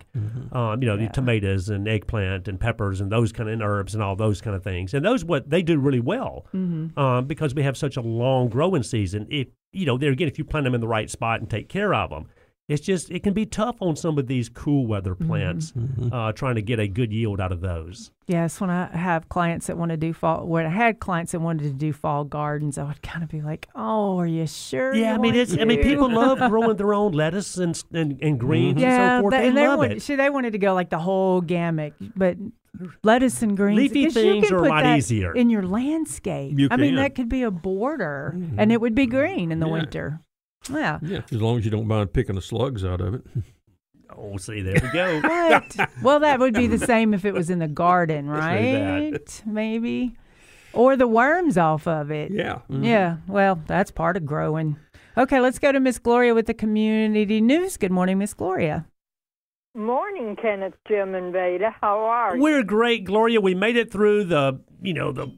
[0.53, 1.07] Um, you know, Yeah.
[1.07, 4.41] the tomatoes and eggplant and peppers and those kind of and herbs and all those
[4.41, 4.93] kind of things.
[4.95, 6.99] And those what they do really well Mm-hmm.
[6.99, 9.26] um, because we have such a long growing season.
[9.30, 11.68] If you know, there again, if you plant them in the right spot and take
[11.68, 12.26] care of them,
[12.69, 15.27] it's just it can be tough on some of these cool weather mm-hmm.
[15.27, 15.73] plants.
[15.73, 16.12] Mm-hmm.
[16.12, 18.11] Uh, trying to get a good yield out of those.
[18.27, 21.41] Yes, when I have clients that want to do fall, when I had clients that
[21.41, 24.95] wanted to do fall gardens, I would kind of be like, "Oh, are you sure?"
[24.95, 27.83] Yeah, you I mean, want it's I mean, people love growing their own lettuce and
[27.93, 29.33] and, and greens yeah, and so forth.
[29.33, 30.03] that- they and they love wanted, it.
[30.03, 32.37] see, they wanted to go like the whole gamut, but
[33.03, 33.79] lettuce and greens.
[33.79, 35.35] Leafy things are a lot easier.
[35.35, 36.59] in your landscape.
[36.59, 38.71] You I mean, that could be a border, and mm-hmm.
[38.71, 39.73] it would be green in the Yeah.
[39.73, 40.21] winter.
[40.70, 40.98] Yeah.
[41.02, 43.22] Yeah, as long as you don't mind picking the slugs out of it.
[44.16, 45.20] Oh, see, there we go.
[45.22, 45.76] What?
[46.02, 49.42] well, that would be the same if it was in the garden, right?
[49.46, 50.16] Maybe.
[50.72, 52.30] Or the worms off of it.
[52.32, 52.61] Yeah.
[52.70, 52.84] mhm.
[52.84, 54.76] Yeah, well, that's part of growing.
[55.16, 57.76] Okay, let's go to Miss Gloria with the community news.
[57.76, 58.86] Good morning, Miss Gloria.
[59.74, 61.74] Morning, Kenneth, Jim, and Veda.
[61.80, 62.42] How are you?
[62.42, 63.40] We're great, Gloria.
[63.40, 65.28] We made it through the, you know, the.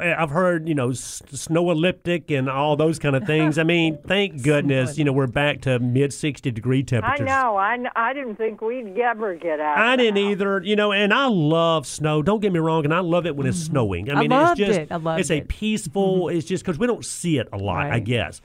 [0.00, 3.58] I've heard, you know, snow elliptic and all those kind of things.
[3.58, 7.28] I mean, thank goodness, you know, we're back to mid 60 degree temperatures.
[7.28, 7.56] I know.
[7.56, 9.78] I, I didn't think we'd ever get out.
[9.78, 10.32] I didn't house.
[10.32, 12.22] either, you know, and I love snow.
[12.22, 14.10] Don't get me wrong, and I love it when it's snowing.
[14.10, 14.18] I Mm-hmm.
[14.18, 14.92] I mean, loved it's just it.
[14.92, 15.40] I loved it's a it.
[15.40, 15.48] Mm-hmm.
[15.48, 16.28] peaceful.
[16.28, 18.40] It's just because we don't see it a lot, I guess.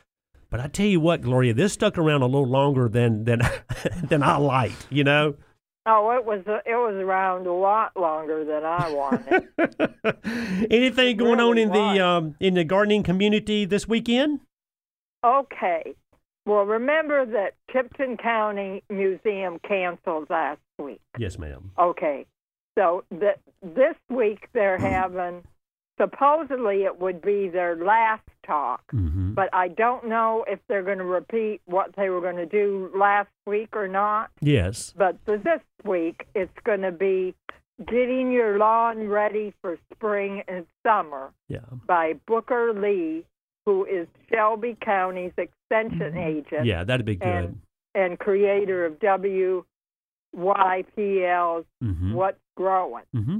[0.50, 3.42] But I tell you what, Gloria, this stuck around a little longer than than
[4.04, 4.88] than I liked.
[4.90, 5.36] You know.
[5.92, 9.48] Oh, it was it was around a lot longer than I wanted.
[10.72, 11.78] Anything going on in was.
[11.96, 14.42] the um, in the gardening community this weekend?
[15.26, 15.96] okay.
[16.46, 21.02] Well, remember that Tipton County Museum canceled last week.
[21.18, 21.72] Yes, ma'am.
[21.78, 22.26] Okay.
[22.78, 25.44] So th- this week they're having
[26.00, 29.34] supposedly it would be their last talk, Mm-hmm.
[29.34, 32.90] but I don't know if they're going to repeat what they were going to do
[32.96, 34.32] last week or not.
[34.42, 34.94] Yes.
[34.98, 37.36] But for this week, it's going to be
[37.88, 41.60] Getting Your Lawn Ready for Spring and Summer Yeah.
[41.88, 43.26] by Booker Lee,
[43.66, 47.28] who is Shelby County's extension agent Yeah, that'd be good.
[47.28, 47.62] and,
[47.96, 49.66] and creator of WYPL's
[51.84, 52.14] Mm-hmm.
[52.14, 53.06] What's Growing.
[53.16, 53.38] Mm-hmm.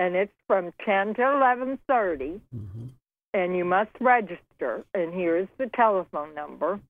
[0.00, 2.86] And it's from 10 to 11.30, Mm-hmm.
[3.34, 4.84] and you must register.
[4.94, 6.80] And here's the telephone number.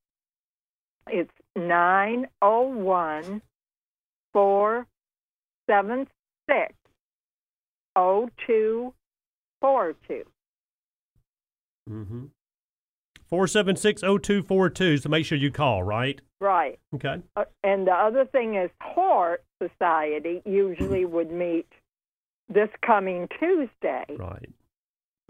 [1.08, 3.42] It's 901
[4.32, 6.72] 476
[7.96, 10.24] 0242.
[11.90, 12.24] Mm-hmm.
[13.28, 14.96] Four seven six zero two four two.
[14.98, 15.84] So make sure you call.
[15.84, 16.20] Right.
[16.40, 16.80] Right.
[16.94, 17.22] Okay.
[17.36, 21.68] Uh, and the other thing is, Hort Society usually would meet
[22.52, 24.04] this coming Tuesday.
[24.18, 24.50] Right.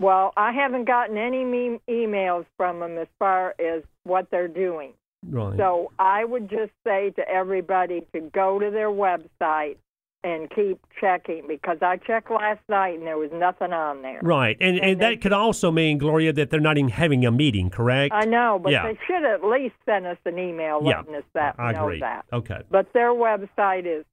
[0.01, 4.93] Well, I haven't gotten any me- emails from them as far as what they're doing.
[5.29, 5.57] Right.
[5.59, 9.77] So I would just say to everybody to go to their website
[10.25, 14.21] and keep checking because I checked last night and there was nothing on there.
[14.23, 17.31] Right, and and, And that could also mean Gloria that they're not even having a
[17.31, 18.15] meeting, correct?
[18.15, 18.83] I know, but Yeah.
[18.87, 22.01] they should at least send us an email Yeah, letting us that I know agree.
[22.01, 22.25] that.
[22.33, 22.63] Okay.
[22.71, 24.05] But their website is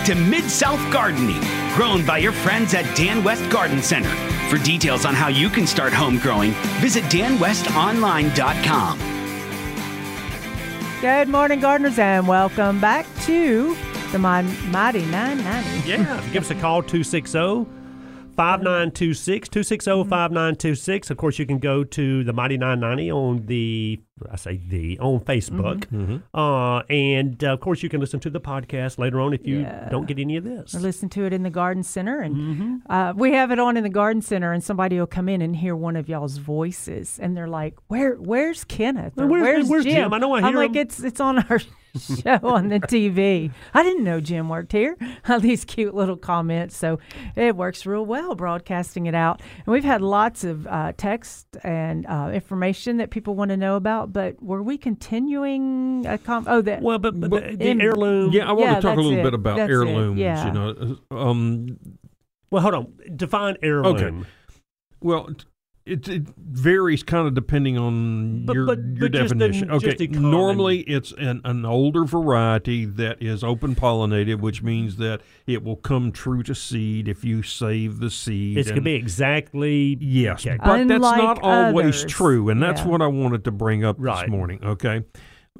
[0.02, 1.42] Back to Mid South Gardening,
[1.76, 4.10] grown by your friends at Dan West Garden Center.
[4.50, 9.00] For details on how you can start home growing, visit danwestonline.com.
[11.02, 13.76] Good morning, gardeners, and welcome back to
[14.12, 15.90] the Mighty 990.
[15.90, 17.81] Yeah, give us a call 260
[18.36, 21.10] 5926 260 5926.
[21.10, 24.00] Of course, you can go to the Mighty 990 on the,
[24.32, 25.86] I say the, on Facebook.
[26.34, 29.60] Uh, and uh, of course, you can listen to the podcast later on if you
[29.62, 29.90] Yeah.
[29.90, 30.74] don't get any of this.
[30.76, 32.92] Or listen to it in the garden center, and Mm-hmm.
[32.92, 35.56] uh, we have it on in the garden center, and somebody will come in and
[35.56, 39.14] hear one of y'all's voices, and they're like, "Where, where's Kenneth?
[39.18, 39.96] Or Where's- where's, where's Jim?
[39.96, 40.14] Jim?
[40.14, 41.60] I know I I'm hear like, it's it's on our
[42.24, 43.52] show on the TV.
[43.74, 44.96] I didn't know Jim worked here.
[45.30, 46.78] All these cute little comments.
[46.78, 47.00] So
[47.36, 49.42] it works real well broadcasting it out.
[49.58, 53.76] And we've had lots of uh, text and uh, information that people want to know
[53.76, 54.14] about.
[54.14, 56.82] But were we continuing a com- Oh, that.
[56.82, 58.32] Well, but, but, But- the, the In- heirloom.
[58.32, 59.24] Yeah, I want Yeah, to talk a little it.
[59.24, 59.74] bit about That's it.
[59.74, 60.18] heirlooms.
[60.20, 60.46] Yeah.
[60.48, 61.78] You know, um,
[62.50, 62.94] Well, hold on.
[63.16, 64.26] Define heirloom.
[65.02, 65.30] well,
[65.86, 69.70] it, it varies kind of depending on But- your but- your but just the- definition.
[69.70, 74.98] just okay, the normally it's an, an older variety that is open pollinated, which means
[74.98, 78.58] that it will come true to seed if you save the seed.
[78.58, 79.98] It's going to be exactly.
[80.00, 80.58] Yes, Okay.
[80.64, 82.06] but that's not always others.
[82.06, 82.88] true, and that's Yeah.
[82.88, 84.22] what I wanted to bring up Right.
[84.26, 84.60] this morning.
[84.64, 85.04] Okay,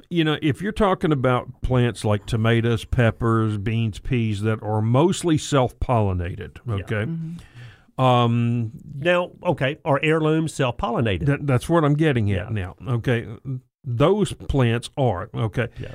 [0.08, 5.36] you know, if you're talking about plants like tomatoes, peppers, beans, peas that are mostly
[5.38, 7.32] self-pollinated, okay, mm-hmm.
[7.98, 11.26] Um, Now, okay, are heirlooms self pollinated?
[11.26, 12.52] that, that's what I'm getting at Yeah.
[12.52, 12.76] now.
[12.88, 13.26] Okay,
[13.84, 15.68] those plants are okay.
[15.80, 15.94] Yeah.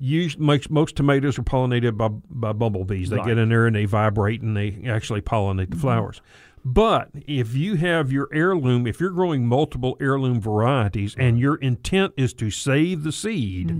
[0.00, 3.10] Us- most, most tomatoes are pollinated by by bumblebees.
[3.10, 3.26] They Right.
[3.26, 6.20] get in there and they vibrate and they actually pollinate the flowers.
[6.64, 12.14] But if you have your heirloom, if you're growing multiple heirloom varieties and your intent
[12.16, 13.70] is to save the seed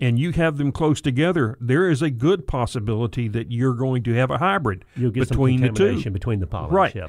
[0.00, 4.14] and you have them close together, there is a good possibility that you're going to
[4.14, 6.72] have a hybrid You'll get between some the two between the pollens.
[6.72, 6.94] Right.
[6.94, 7.08] yeah.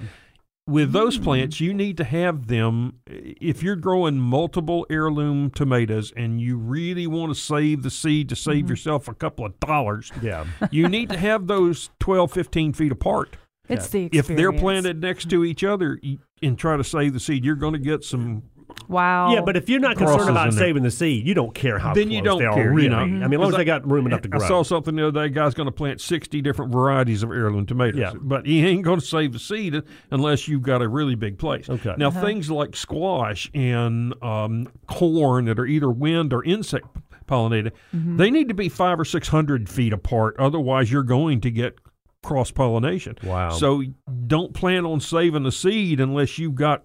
[0.67, 1.23] with those hmm.
[1.23, 2.99] plants, you need to have them.
[3.07, 8.35] If you're growing multiple heirloom tomatoes and you really want to save the seed to
[8.35, 8.69] save mm-hmm.
[8.69, 10.45] yourself a couple of dollars, Yeah.
[10.71, 13.37] you need to have those 12, 15 feet apart.
[13.71, 15.99] It's the If they're planted next to each other
[16.41, 18.43] and try to save the seed, you're going to get some.
[18.87, 19.33] Wow.
[19.33, 22.05] Yeah, but if you're not concerned about saving the seed, you don't care how Then
[22.05, 22.89] close you don't they are, care, you really.
[22.89, 22.99] know.
[22.99, 24.39] I mean, as long as Because they got room enough to grow.
[24.41, 25.33] I saw something the other day.
[25.33, 27.99] Guy's going to plant 60 different varieties of heirloom tomatoes.
[27.99, 28.13] Yeah.
[28.15, 31.69] But he ain't going to save the seed unless you've got a really big place.
[31.69, 31.95] Okay.
[31.97, 36.85] Now, things like squash and um, corn that are either wind or insect
[37.27, 40.35] pollinated, they need to be five or 600 feet apart.
[40.39, 41.77] Otherwise, you're going to get
[42.23, 43.15] cross pollination.
[43.23, 43.49] Wow.
[43.51, 43.83] So
[44.27, 46.83] don't plan on saving the seed unless you've got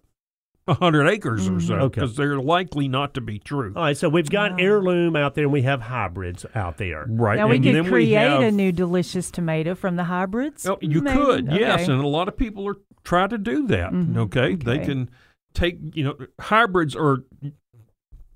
[0.64, 2.00] 100 acres or so, Okay.
[2.00, 3.72] because they're likely not to be true.
[3.76, 7.06] All right, so we've got heirloom out there and we have hybrids out there.
[7.08, 7.36] Right.
[7.36, 10.66] now we and could then create have, a new delicious tomato from the hybrids.
[10.66, 11.16] Oh, you Maybe.
[11.16, 11.92] could, yes, Okay.
[11.92, 13.92] and a lot of people are trying to do that.
[13.92, 14.16] Mhm.
[14.16, 14.56] Okay?
[14.56, 15.08] they can
[15.54, 17.18] take you know hybrids are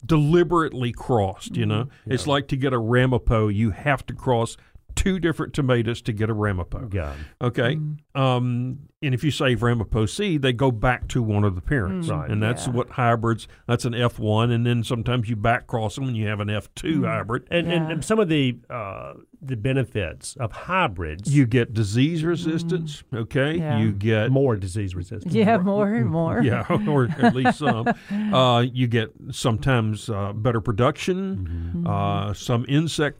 [0.04, 1.56] deliberately crossed.
[1.56, 4.56] You know, it's like to get a Ramapo, you have to cross
[4.94, 6.88] two different tomatoes to get a Ramapo.
[6.92, 7.14] Yeah.
[7.40, 7.98] Okay, mm.
[8.14, 12.08] Um, and if you save Ramapo seed, they go back to one of the parents,
[12.08, 12.28] Right.
[12.30, 12.72] and that's Yeah.
[12.74, 13.48] what hybrids.
[13.66, 16.50] That's an F one, and then sometimes you back cross them, and you have an
[16.50, 17.44] F 2 hybrid.
[17.50, 17.88] And, Yeah.
[17.90, 23.02] and some of the uh, the benefits of hybrids, You get disease resistance.
[23.14, 23.78] Okay, Yeah.
[23.78, 25.32] you get more disease resistant.
[25.34, 26.42] Yeah, more and more.
[26.44, 27.86] Yeah, or at least some.
[28.10, 33.18] Uh, you get sometimes uh, better production, uh, some insect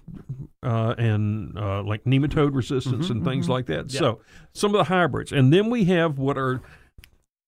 [0.62, 3.90] uh, and uh, like nematode resistance and things like that.
[3.90, 4.20] So
[4.52, 6.60] some of the hybrids, and then we have what are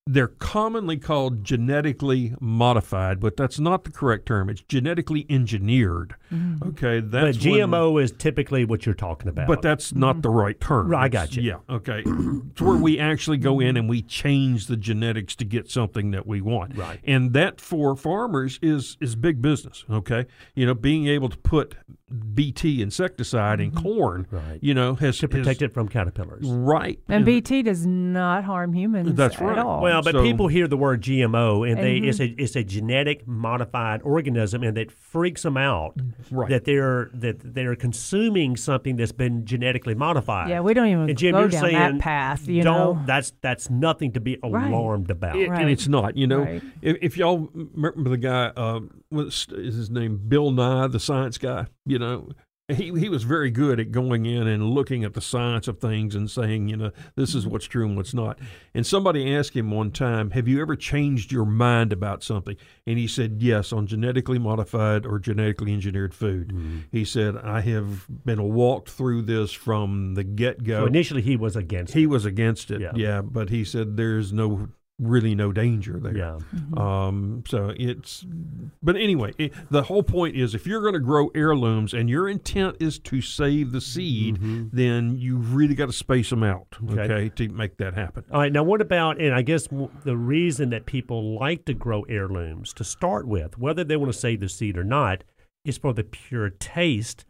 [0.07, 4.51] they're commonly called genetically modified, but that's not the correct term.
[4.51, 6.17] It's genetically engineered.
[6.33, 6.71] Mm-hmm.
[6.71, 9.47] Okay, that's when- GMO is typically what you're talking about.
[9.47, 10.89] but that's not the right term.
[10.89, 11.43] Right, I got you.
[11.43, 12.03] Yeah, okay.
[12.05, 16.27] it's where we actually go in and we change the genetics to get something that
[16.27, 16.77] we want.
[16.77, 16.99] Right.
[17.05, 20.27] And that for farmers is is big business, okay?
[20.57, 21.77] You know, being able to put
[22.13, 24.59] BT insecticide in corn, Right.
[24.61, 26.47] you know, has to protect has- it from caterpillars.
[26.49, 26.99] Right.
[27.09, 29.59] And BT does not harm humans That's at right.
[29.59, 29.83] all.
[29.83, 32.09] Well, but So- people hear the word GMO and they Mhm.
[32.09, 35.95] it's a it's a genetic modified organism and that freaks them out
[36.31, 36.49] Right.
[36.51, 40.49] that they're that they're consuming something that's been genetically modified.
[40.51, 42.49] yeah, we don't even and Jim, go you're down saying that path.
[42.49, 42.97] You don't.
[42.97, 44.71] know, That's that's nothing to be Right.
[44.71, 45.37] alarmed about.
[45.37, 45.61] It- Right.
[45.63, 46.41] And it's not, you know.
[46.43, 46.63] Right.
[46.81, 50.21] If, if y'all remember the guy, uh, what's his name?
[50.29, 51.67] Bill Nye, the science guy.
[51.85, 52.02] You know,
[52.69, 56.15] he he was very good at going in and looking at the science of things
[56.15, 57.53] and saying, you know, this is mm-hmm.
[57.53, 58.39] what's true and what's not.
[58.75, 62.99] And somebody asked him one time, "Have you ever changed your mind about something?" And
[62.99, 66.85] he said, "Yes, on genetically modified or genetically engineered food." Mm.
[66.91, 71.37] He said, "I have been walked through this from the get go." So initially he
[71.37, 71.95] was against.
[71.95, 72.07] He it.
[72.07, 72.93] was against it, Yeah.
[72.95, 73.23] yeah.
[73.23, 74.69] but he said there's no
[75.03, 76.17] really no danger there.
[76.17, 76.39] Yeah.
[76.77, 78.25] Um, so it's,
[78.83, 82.29] but anyway, it, the whole point is if you're going to grow heirlooms and your
[82.29, 84.39] intent is to save the seed,
[84.73, 86.99] then you really got to space them out, Mm-hmm.
[86.99, 87.13] Okay.
[87.13, 88.25] okay, to make that happen.
[88.33, 88.53] All right.
[88.53, 92.73] Now, what about, and I guess w- the reason that people like to grow heirlooms
[92.75, 95.25] to start with, whether they want to save the seed or not,
[95.65, 97.25] is for the pure taste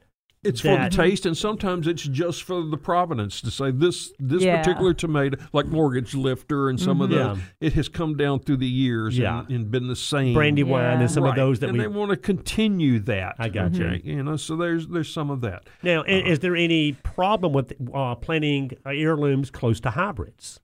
[0.45, 4.43] It's for the taste, and sometimes it's just for the provenance to say this this
[4.43, 4.61] Yeah.
[4.61, 7.13] particular tomato, like Mortgage Lifter and some of Mhm.
[7.13, 9.41] those, it has come down through the years Yeah.
[9.43, 10.35] and, and been the same.
[10.35, 11.01] Brandywine Yeah.
[11.03, 13.37] and some of those that and we they want to continue that.
[13.39, 13.85] I got you.
[13.87, 14.01] okay?
[14.03, 15.69] You know, so there's there's some of that.
[15.85, 20.59] Now, i- is there any problem with uh, planting uh, heirlooms close to hybrids?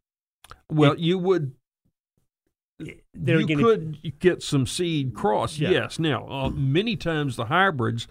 [0.68, 1.52] Well, you would
[2.80, 5.56] you gonna- could get some seed cross.
[5.60, 5.70] Yeah.
[5.70, 6.00] Yes.
[6.00, 8.08] Now, uh, many times the hybrids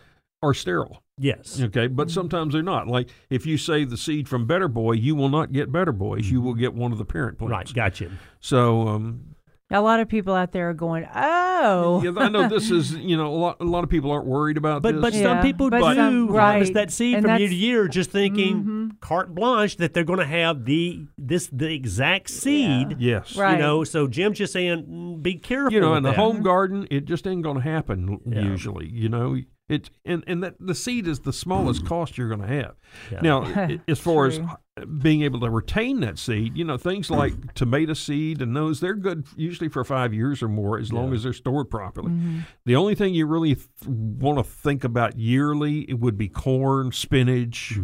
[0.48, 1.04] are sterile.
[1.20, 1.60] Yes.
[1.62, 2.88] Okay, but sometimes they're not.
[2.88, 6.30] Like if you save the seed from Better Boy, you will not get Better Boys.
[6.30, 7.72] You will get one of the parent plants.
[7.72, 7.74] Right.
[7.76, 8.12] Gotcha.
[8.40, 9.36] So um,
[9.72, 12.02] A lot of people out there are going, oh.
[12.04, 13.58] yeah, I know this is you know a lot.
[13.60, 15.02] A lot of people aren't worried about But this.
[15.02, 16.74] but Yeah, some people but do some- harvest right.
[16.76, 19.00] that seed And from year to year, just thinking Mhm.
[19.02, 22.98] carte blanche that they're going to have the this the exact seed.
[23.00, 23.54] yes, Right.
[23.54, 25.74] You know, so Jim's just saying, mm, be careful.
[25.74, 28.42] you know, in the home garden, it just ain't going to happen Yeah.
[28.42, 28.88] usually.
[28.88, 29.36] You know,
[29.70, 31.88] it and and that the seed is the smallest mm.
[31.88, 32.76] cost you're going to have.
[33.12, 33.22] Yeah.
[33.22, 34.40] Now, as far as.
[34.86, 38.94] Being able to retain that seed, you know, things like tomato seed and those, they're
[38.96, 42.12] good usually for five years or more as long as they're stored properly.
[42.12, 42.40] Mm-hmm.
[42.66, 46.92] The only thing you really th- want to think about yearly it would be corn,
[46.92, 47.78] spinach,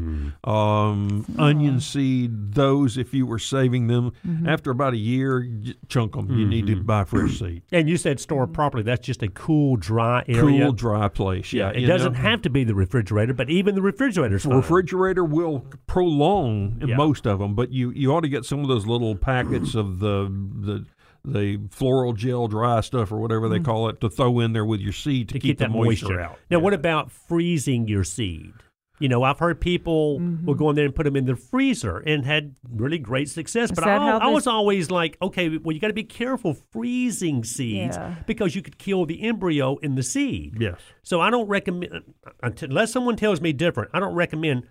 [0.43, 2.53] um, onion seed.
[2.53, 4.47] Those, if you were saving them Mm-hmm.
[4.47, 6.29] after about a year, j- chunk them.
[6.37, 7.63] You need to buy fresh seed.
[7.71, 8.83] And you said store properly.
[8.83, 10.65] That's just a cool, dry area.
[10.65, 11.51] Cool, dry place.
[11.53, 12.19] Yeah, it doesn't know.
[12.19, 14.55] have to be the refrigerator, but even the refrigerator's fine.
[14.55, 16.95] refrigerator will prolong in Yeah.
[16.97, 19.99] most of them, but you, you ought to get some of those little packets of
[19.99, 20.25] the
[20.61, 20.85] the
[21.25, 24.81] the floral gel dry stuff or whatever they call it to throw in there with
[24.81, 26.37] your seed to, to keep, the that moisture, out.
[26.51, 26.63] Now, Yeah.
[26.63, 28.51] what about freezing your seed?
[28.99, 30.45] You know, I've heard people Mm-hmm.
[30.45, 33.69] will go in there and put them in the freezer and had really great success.
[33.71, 36.57] Is but I, how I was always like, okay, well, you got to be careful
[36.71, 38.15] freezing seeds Yeah.
[38.27, 40.57] because you could kill the embryo in the seed.
[40.59, 40.79] Yes.
[41.03, 42.01] So I don't recommend,
[42.41, 44.67] unless someone tells me different, I don't recommend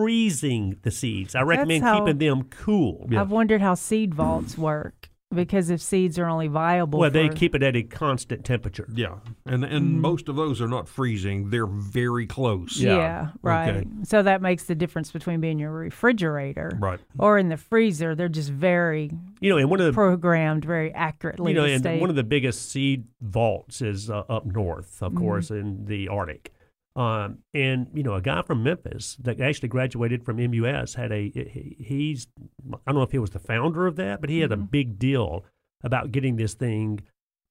[0.00, 1.34] freezing the seeds.
[1.34, 3.06] I recommend how- keeping them cool.
[3.16, 7.54] I've wondered how seed vaults work because if seeds are only viable, Well, they keep
[7.54, 8.88] it at a constant temperature.
[8.92, 10.00] Yeah, and and Mm-hmm.
[10.00, 12.80] most of those are not freezing; they're very close.
[12.80, 13.28] Yeah, Yeah.
[13.42, 13.76] right.
[13.76, 13.86] Okay.
[14.02, 16.98] So that makes the difference between being in your refrigerator Right.
[17.18, 18.16] or in the freezer.
[18.16, 21.52] They're just very You know, and one of the programmed very accurately.
[21.52, 25.00] you know, to and stay- one of the biggest seed vaults is uh, up north,
[25.00, 26.52] of course, in the Arctic.
[26.96, 31.30] Um, and you know, a guy from Memphis that actually graduated from MUS had a
[31.30, 32.26] he- he's
[32.72, 34.98] I don't know if he was the founder of that, but he had a big
[34.98, 35.44] deal
[35.82, 37.00] about getting this thing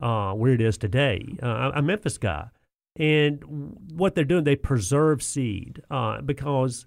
[0.01, 1.25] uh, where it is today.
[1.41, 2.49] Uh, a Memphis guy,
[2.97, 6.85] and what they're doing, they preserve seed uh, because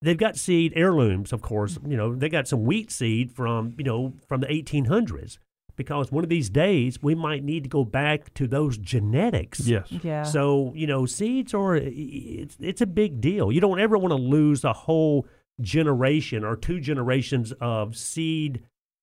[0.00, 1.32] they've got seed heirlooms.
[1.32, 5.36] Of course, you know they got some wheat seed from you know from the 1800s
[5.76, 9.60] because one of these days we might need to go back to those genetics.
[9.60, 9.88] Yes.
[10.02, 10.22] yeah.
[10.22, 13.50] So you know, seeds are it's it's a big deal.
[13.50, 15.26] You don't ever want to lose a whole
[15.60, 18.62] generation or two generations of seed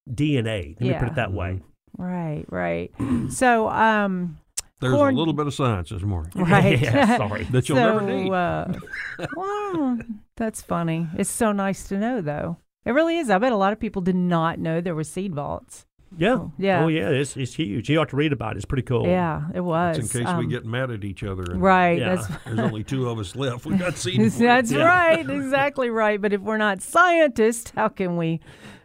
[0.10, 0.76] DNA.
[0.80, 1.62] Let me put it that way.
[1.98, 2.92] right, right.
[3.30, 4.38] so, um,
[4.80, 6.32] There's Corn- a little bit of science this morning.
[6.36, 6.80] right.
[6.82, 7.44] Yeah, sorry.
[7.46, 8.32] That you'll so, never need.
[8.32, 8.74] Uh,
[9.36, 10.00] well,
[10.36, 11.08] that's funny.
[11.18, 12.58] It's so nice to know, though.
[12.86, 13.30] It really is.
[13.30, 15.86] I bet a lot of people did not know there were seed vaults.
[16.18, 16.34] Yeah.
[16.34, 16.84] Oh, yeah.
[16.84, 17.10] Oh yeah.
[17.10, 17.90] It's it's huge.
[17.90, 18.58] You ought to read about it.
[18.58, 19.06] It's pretty cool.
[19.08, 19.98] Yeah, it was.
[19.98, 21.44] That's in case we Um, get mad at each other.
[21.44, 22.00] And right.
[22.00, 22.16] Yeah.
[22.46, 23.66] There's only two of us left.
[23.66, 24.34] We got seed.
[24.34, 24.80] for That's it.
[24.80, 26.20] right, exactly right.
[26.22, 28.40] But if we're not scientists, how can we?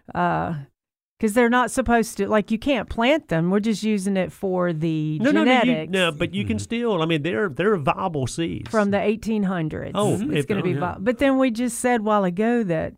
[0.07, 2.29] Because they're not supposed to.
[2.29, 3.51] Like you can't plant them.
[3.51, 6.59] We're just using it for the No, no, no, you, genetics no, but you can
[6.59, 7.01] still.
[7.03, 9.93] I mean, they're they're viable seeds from the 1800s.
[9.95, 10.71] Oh, it's going to oh, be.
[10.73, 10.81] yeah.
[10.81, 12.95] vi- but then we just said a while ago that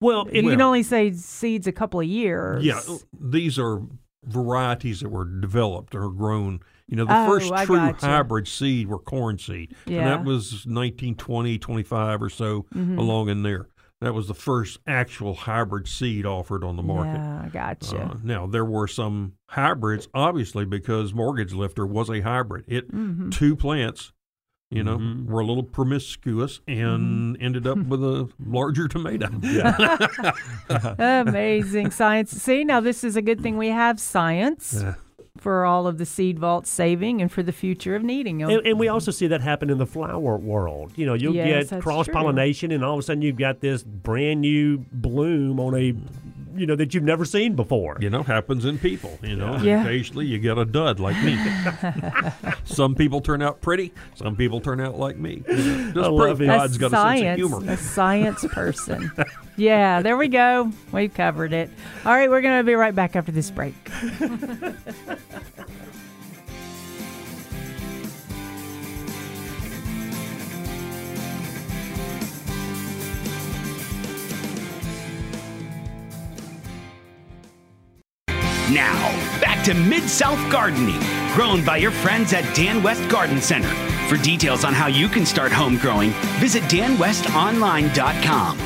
[0.00, 2.64] well, you can only say seeds a couple of years.
[2.64, 2.80] Yeah,
[3.18, 3.80] these are
[4.24, 6.60] varieties that were developed or grown.
[6.88, 9.74] You know, the Oh, first true hybrid seed were corn seed.
[9.86, 10.04] And Yeah.
[10.04, 12.98] that was 1920, 25 or so Mhm.
[12.98, 13.68] along in there.
[14.00, 17.14] That was the first actual hybrid seed offered on the market.
[17.18, 17.98] Yeah, I gotcha.
[17.98, 22.64] Uh, now there were some hybrids, obviously, because Mortgage Lifter was a hybrid.
[22.68, 23.30] It Mhm.
[23.32, 24.12] two plants,
[24.70, 25.26] you know, Mhm.
[25.26, 27.44] were a little promiscuous and Mm-hmm.
[27.44, 29.28] ended up with a larger tomato.
[30.98, 32.30] Amazing science.
[32.30, 34.94] See, now this is a good thing we have science Yeah.
[35.38, 38.50] for all of the seed vault saving and for the future of needing them.
[38.50, 40.92] And, and we also see that happen in the flower world.
[40.96, 43.82] You know, you'll Yes, get cross pollination, and all of a sudden you've got this
[43.84, 45.94] brand new bloom on a,
[46.58, 47.96] you know, that you've never seen before.
[48.00, 49.18] You know, happens in people.
[49.22, 49.82] You know, Yeah.
[49.82, 51.38] occasionally you get a dud like me.
[52.64, 53.92] some people turn out pretty.
[54.14, 55.42] Some people turn out like me.
[55.48, 56.46] You know, just I love it.
[56.46, 57.72] God's a got science, a sense of humor.
[57.72, 59.12] a science person.
[59.56, 60.70] yeah, there we go.
[60.92, 61.70] We've covered it.
[62.04, 63.74] All right, we're going to be right back after this break.
[78.72, 79.10] Now,
[79.40, 81.00] back to Mid South Gardening,
[81.34, 83.68] grown by your friends at Dan West Garden Center.
[84.08, 86.10] For details on how you can start home growing,
[86.40, 88.58] visit danwestonline.com.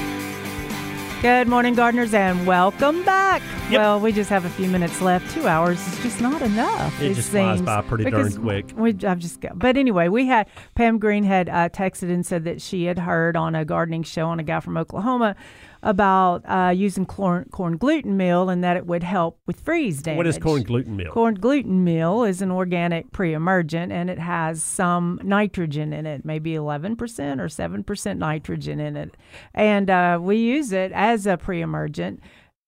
[1.21, 3.43] Good morning, gardeners, and welcome back.
[3.71, 5.31] Well, we just have a few minutes left.
[5.35, 6.99] Two hours is just not enough.
[7.03, 8.73] It just seems, flies seems, by pretty darn quick.
[8.75, 12.45] We, I've just got, but anyway, we had Pam Green had uh, texted and said
[12.45, 15.37] that she had heard on a gardening show on a guy from Oklahoma
[15.83, 20.17] about uh, using corn, corn gluten meal and that it would help with freeze damage.
[20.19, 21.11] What is corn gluten meal?
[21.13, 26.53] Corn gluten meal is an organic pre-emergent and it has some nitrogen in it, maybe
[26.53, 26.99] 11%
[27.41, 29.17] or 7% nitrogen in it.
[29.55, 32.21] And uh, we use it as a pre-emergent,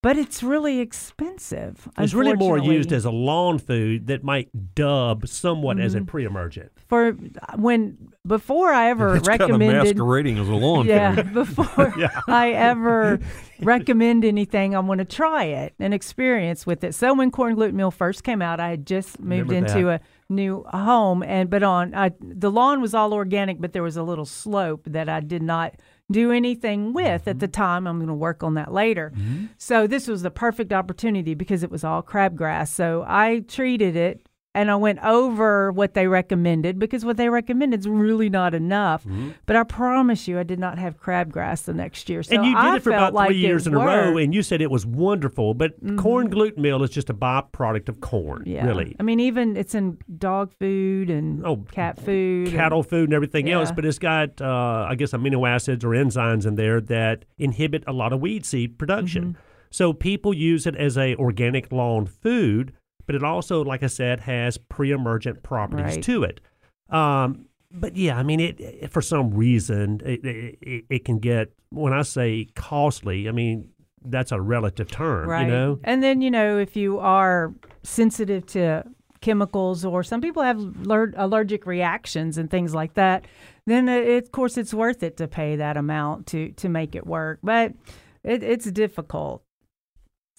[0.03, 1.89] but it's really expensive.
[1.99, 6.07] It's really more used as a lawn food that might dub somewhat as a Mm-hmm.
[6.07, 6.73] pre-emergent.
[6.93, 7.13] For
[7.57, 7.97] when
[8.27, 11.95] before I ever It's kind of recommended masquerading as a lawn yeah, before
[12.29, 13.19] I ever
[13.61, 16.95] recommend anything, I want to try it and experience with it.
[16.95, 20.03] So when corn gluten meal first came out, I had just moved Remember into that.
[20.03, 23.97] a new home, and but on I, the lawn was all organic, but there was
[23.97, 25.75] a little slope that I did not
[26.11, 27.53] do anything with at the Mm-hmm.
[27.63, 27.87] time.
[27.87, 29.15] I'm going to work on that later.
[29.57, 32.69] So this was the perfect opportunity because it was all crabgrass.
[32.69, 34.21] So I treated it
[34.55, 39.03] and I went over what they recommended because what they recommended is really not enough.
[39.05, 39.31] Mm-hmm.
[39.47, 42.23] But I promise you, I did not have crabgrass the next year.
[42.23, 44.35] So and you did I it for about like three years in a row, and
[44.35, 45.55] you said it was wonderful.
[45.55, 48.67] But corn gluten meal is just a byproduct of corn, yeah.
[48.67, 48.95] really.
[49.01, 53.15] I mean, even it's in dog food and Oh, cat food, and- Cattle food and
[53.15, 57.25] everything else, but it's got, uh, I guess, amino acids or enzymes in there that
[57.39, 59.25] inhibit a lot of weed seed production.
[59.25, 59.41] Mm-hmm.
[59.71, 62.75] So people use it as a organic lawn food,
[63.13, 66.03] but it also, like I said, has pre-emergent properties Right.
[66.05, 66.41] to it.
[66.91, 71.53] Um, but yeah, I mean, it, it for some reason it, it, it can get.
[71.71, 73.69] When I say costly, I mean
[74.05, 75.29] that's a relative term.
[75.29, 75.47] right?
[75.47, 78.85] You know, And then you know, if you are sensitive to
[79.21, 83.25] chemicals or some people have aller- allergic reactions and things like that,
[83.67, 87.07] then it- of course it's worth it to pay that amount to to make it
[87.07, 87.39] work.
[87.43, 87.73] But
[88.25, 89.43] it, it's difficult.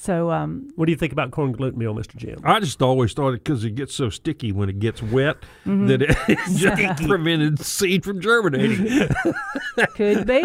[0.03, 2.41] So um, what do you think about corn gluten meal, Mister Jim?
[2.43, 5.88] I just always thought it because it gets so sticky when it gets wet Mm-hmm.
[5.88, 6.17] that it
[6.57, 9.07] just prevented seed from germinating.
[9.95, 10.43] could be,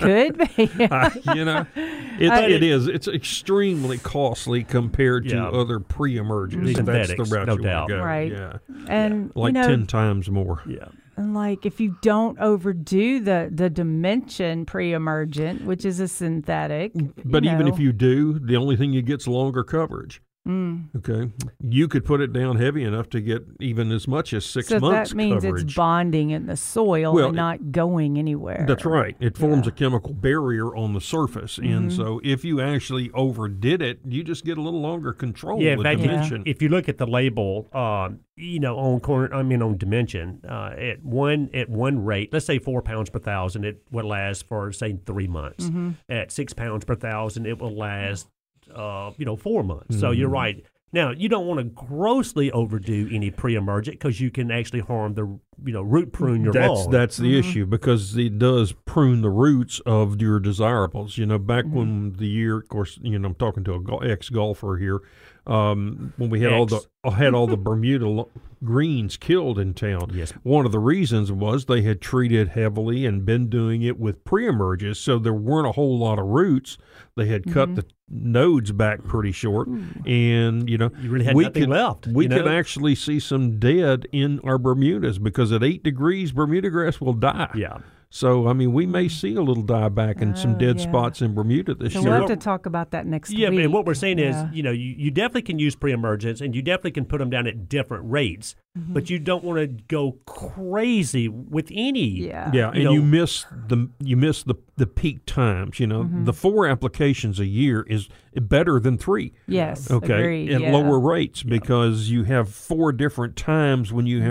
[0.00, 0.70] could be.
[0.90, 2.86] Uh, you know, it, it is.
[2.86, 6.70] It's extremely costly compared to other pre-emergents.
[6.70, 7.88] if That's the Synthetics, route no you doubt.
[7.88, 8.02] go.
[8.02, 8.32] Right.
[8.32, 8.56] Yeah,
[8.88, 10.62] and like you know, ten times more.
[10.66, 10.86] Yeah.
[11.16, 16.92] And like if you don't overdo the the dimension pre-emergent, which is a synthetic,
[17.24, 20.20] But even if you do, the only thing you get's longer coverage.
[20.46, 21.30] Mm, Okay,
[21.60, 24.78] you could put it down heavy enough to get even as much as six so
[24.80, 25.64] months that means coverage.
[25.64, 28.64] it's bonding in the soil Well, and it- not going anywhere.
[28.68, 29.16] That's right.
[29.20, 29.72] It forms Yeah.
[29.72, 31.90] a chemical barrier on the surface, and Mm-hmm.
[31.90, 35.84] so if you actually overdid it, you just get a little longer control Yeah, with
[35.84, 36.42] fact, dimension.
[36.46, 40.40] if you look at the label, um, you know, on corn, I mean, on dimension,
[40.48, 44.46] uh, at one at one rate, let's say four pounds per thousand, it will last
[44.48, 45.66] for say three months.
[45.66, 45.90] Mm-hmm.
[46.08, 48.28] At six pounds per thousand, it will last,
[48.74, 49.98] uh, you know, four months.
[50.00, 50.34] So you're Mm-hmm.
[50.34, 50.64] right.
[50.92, 55.24] Now you don't want to grossly overdo any pre-emergent because you can actually harm the,
[55.64, 56.90] you know, root prune your that's lawn.
[56.92, 57.48] that's the Mm-hmm.
[57.48, 61.18] issue because it does prune the roots of your desirables.
[61.18, 61.76] You know, back Mm-hmm.
[61.76, 65.00] when the year, of course, you know, I'm talking to a ex golfer here.
[65.46, 67.14] Um, when we had all the Ex.
[67.16, 68.30] had all the Bermuda lo-
[68.64, 70.10] greens killed in town.
[70.12, 70.32] Yes.
[70.42, 74.98] One of the reasons was they had treated heavily and been doing it with pre-emerges,
[74.98, 76.78] so there weren't a whole lot of roots.
[77.16, 77.74] They had cut Mm-hmm.
[77.76, 79.66] the nodes back pretty short,
[80.06, 82.50] and you know You really we could, left, We could know?
[82.50, 87.50] actually see some dead in our Bermudas because at eight degrees, Bermuda grass will die.
[87.54, 87.78] yeah.
[88.14, 90.84] So I mean, we may see a little dieback and some Oh, dead yeah.
[90.84, 92.10] spots in Bermuda this so year.
[92.10, 93.64] we'll have to talk about that next Yeah, week.
[93.64, 94.46] and what we're saying Yeah.
[94.50, 97.28] is, you know, you, you definitely can use pre-emergence, and you definitely can put them
[97.28, 98.92] down at different rates, Mm-hmm.
[98.92, 102.04] but you don't want to go crazy with any.
[102.08, 105.80] yeah, Yeah, you and you miss the you miss the the peak times.
[105.80, 106.24] You know, Mm-hmm.
[106.24, 109.32] the four applications a year is better than three.
[109.48, 110.72] yes, Okay, agreed, at yeah.
[110.72, 114.26] lower rates because you have four different times when you Mm-hmm.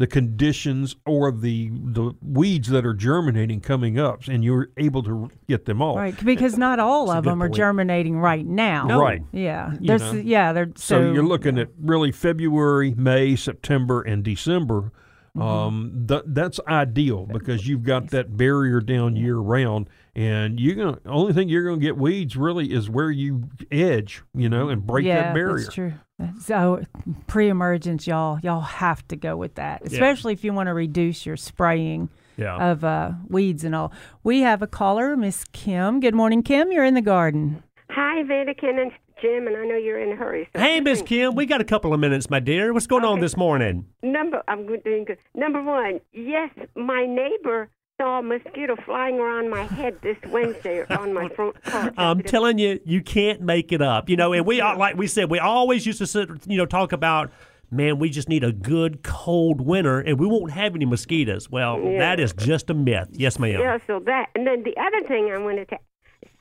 [0.00, 5.30] The conditions or the the weeds that are germinating coming up, and you're able to
[5.46, 5.94] get them all.
[5.94, 8.86] Right, because not all of them are germinating right now.
[8.86, 8.98] No.
[8.98, 9.20] Right.
[9.30, 10.18] Yeah, You there's know.
[10.18, 14.90] yeah, they're So, so, you're looking at really February, May, September, and December.
[15.36, 15.42] Mm-hmm.
[15.42, 20.98] Um, th- that's ideal because you've got that barrier down year round, and you're gonna
[21.04, 25.04] only thing you're gonna get weeds really is where you edge, you know, and break
[25.04, 25.58] yeah, that barrier.
[25.62, 25.92] That's true.
[26.40, 26.82] So
[27.26, 31.36] pre-emergence, y'all, y'all have to go with that, especially if you want to reduce your
[31.36, 32.70] spraying Yeah.
[32.70, 33.92] of uh, weeds and all.
[34.24, 36.00] We have a caller, Miss Kim.
[36.00, 36.72] Good morning, Kim.
[36.72, 37.62] You're in the garden.
[37.90, 40.48] Hi, Vatican and Jim, and I know you're in a hurry.
[40.54, 42.72] So Hey, Miss Kim, we got a couple of minutes, my dear.
[42.72, 43.84] What's going on this morning?
[44.02, 45.18] Number, I'm doing good.
[45.34, 47.68] Number one, yes, my neighbor
[48.00, 51.92] saw a mosquito flying around my head this Wednesday on my front porch.
[51.98, 54.08] I'm telling you, you can't make it up.
[54.08, 56.66] You know, and we are like we said, we always used to sit, you know,
[56.66, 57.30] talk about.
[57.72, 61.48] Man, we just need a good cold winter, and we won't have any mosquitoes.
[61.48, 61.98] Well, Yeah.
[62.00, 63.06] that is just a myth.
[63.12, 63.60] Yes, ma'am.
[63.60, 65.78] Yeah, so that, and then the other thing I wanted to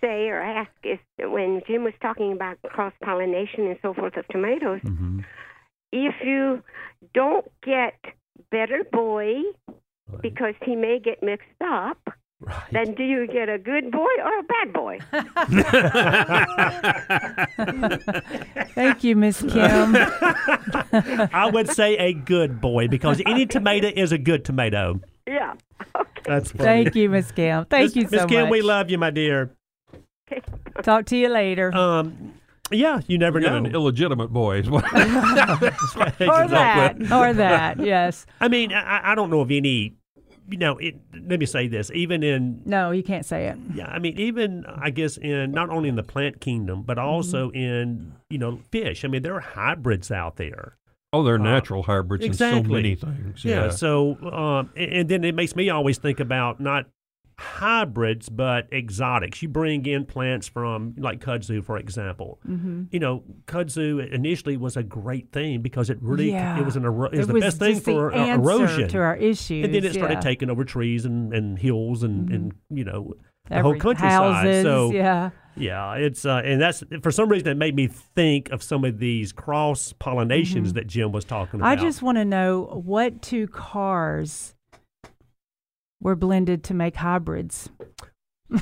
[0.01, 4.27] say or ask is when Jim was talking about cross pollination and so forth of
[4.29, 5.19] tomatoes, Mm-hmm.
[5.91, 6.63] if you
[7.13, 7.93] don't get
[8.49, 9.43] better boy
[10.21, 11.97] because he may get mixed up,
[12.71, 14.99] then do you get a good boy or a bad boy?
[18.75, 19.95] Thank you, Miss Kim.
[21.33, 24.99] I would say a good boy because any tomato is a good tomato.
[25.27, 25.53] yeah.
[26.25, 26.63] That's funny.
[26.83, 27.65] Thank you, Miss Kim.
[27.65, 28.51] Thank Miss, you so Miss Kim, much.
[28.51, 29.51] we love you, my dear.
[30.83, 31.73] Talk to you later.
[31.75, 32.33] Um,
[32.71, 33.57] yeah, you never We know.
[33.57, 34.59] an illegitimate boy.
[34.59, 36.95] is or that.
[37.11, 37.79] Or that.
[37.79, 38.25] Yes.
[38.39, 39.95] I mean, I, I don't know of any.
[40.49, 40.95] You know, it,
[41.27, 41.91] let me say this.
[41.93, 43.57] Even in No, you can't say it.
[43.73, 47.51] yeah, I mean, even I guess in not only in the plant kingdom, but also
[47.51, 49.05] in you know fish.
[49.05, 50.77] I mean, there are hybrids out there.
[51.13, 53.43] oh, they're natural hybrids in so many things.
[53.45, 53.65] Yeah.
[53.65, 53.69] Yeah.
[53.71, 56.85] so, um, and, and then it makes me always think about not
[57.39, 59.41] hybrids, but exotics.
[59.41, 62.39] You bring in plants from like kudzu, for example.
[62.47, 62.83] Mm-hmm.
[62.91, 66.59] You know, kudzu initially was a great thing because it really Yeah.
[66.59, 68.89] it was an ero- it was It the was best thing the for uh, erosion.
[68.89, 69.65] to our issues.
[69.65, 70.19] and then it started yeah.
[70.21, 73.13] taking over trees and, and hills and, and you know
[73.47, 74.11] the Every- whole countryside.
[74.11, 75.29] Houses, so yeah.
[75.55, 78.99] yeah, it's uh, and that's for some reason it made me think of some of
[78.99, 81.65] these cross pollinations that Jim was talking about.
[81.77, 81.81] Mm-hmm.
[81.81, 84.53] I just want to know what two cars
[86.01, 87.69] were blended to make hybrids.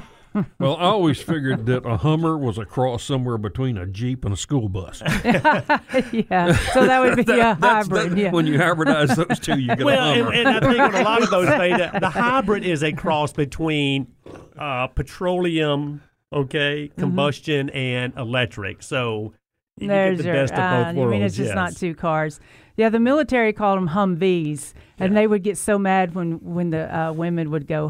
[0.59, 4.31] Well, I always figured that a Hummer was a cross somewhere between a Jeep and
[4.31, 5.01] a school bus.
[5.05, 8.11] yeah, so that would be a hybrid.
[8.11, 8.30] that- yeah.
[8.31, 10.31] When you hybridize those two, you get well, a Hummer.
[10.34, 13.34] and, and I think on a lot of those things, the hybrid is a cross
[13.34, 14.14] between
[14.59, 17.01] uh, petroleum, okay, Mm-hmm.
[17.01, 18.84] combustion, and electric.
[18.84, 19.34] So
[19.80, 20.97] you There's get the your, best of both uh, worlds.
[20.99, 22.39] You mean it's just not two cars?
[22.78, 25.22] Yeah, the military called them Humvees, and Yeah.
[25.22, 27.90] they would get so mad when when the uh, women would go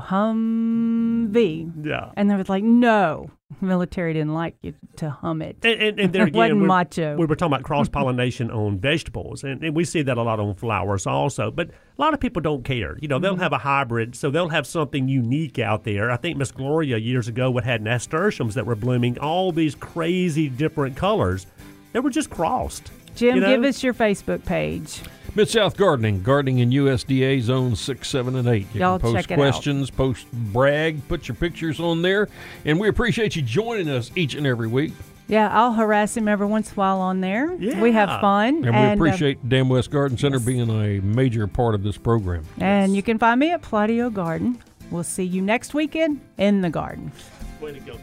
[0.68, 2.12] Humvee, Yeah.
[2.16, 3.30] and they was like, "No,
[3.62, 7.18] military didn't like you to hum it." And, and, and there again, wasn't we're- macho.
[7.18, 10.40] we were talking about cross pollination on vegetables, and, and we see that a lot
[10.40, 11.52] on flowers also.
[11.52, 12.98] But a lot of people don't care.
[13.02, 13.24] You know, Mm-hmm.
[13.24, 16.10] they'll have a hybrid, so they'll have something unique out there.
[16.12, 20.48] I think Miss Gloria years ago would had nasturtiums that were blooming all these crazy
[20.50, 21.46] different colors.
[21.94, 22.92] They were just crossed.
[23.18, 23.48] Jim, you know?
[23.56, 25.02] give us your Facebook page.
[25.36, 28.66] Mid South Gardening, gardening in USDA zones six, seven, and eight.
[28.74, 29.38] You Y'all can post check it out.
[29.38, 32.28] questions, post brag, put your pictures on there,
[32.66, 34.94] and we appreciate you joining us each and every week.
[35.28, 37.54] Yeah, I'll harass him every once in a while on there.
[37.60, 37.82] Yeah.
[37.82, 41.76] We have fun, And we uh, appreciate Dan West Garden Center being a major part
[41.76, 42.46] of this program.
[42.60, 44.58] and you can find me at Pladio Garden.
[44.90, 47.12] We'll see you next weekend in the garden.
[47.60, 47.98] Way to go.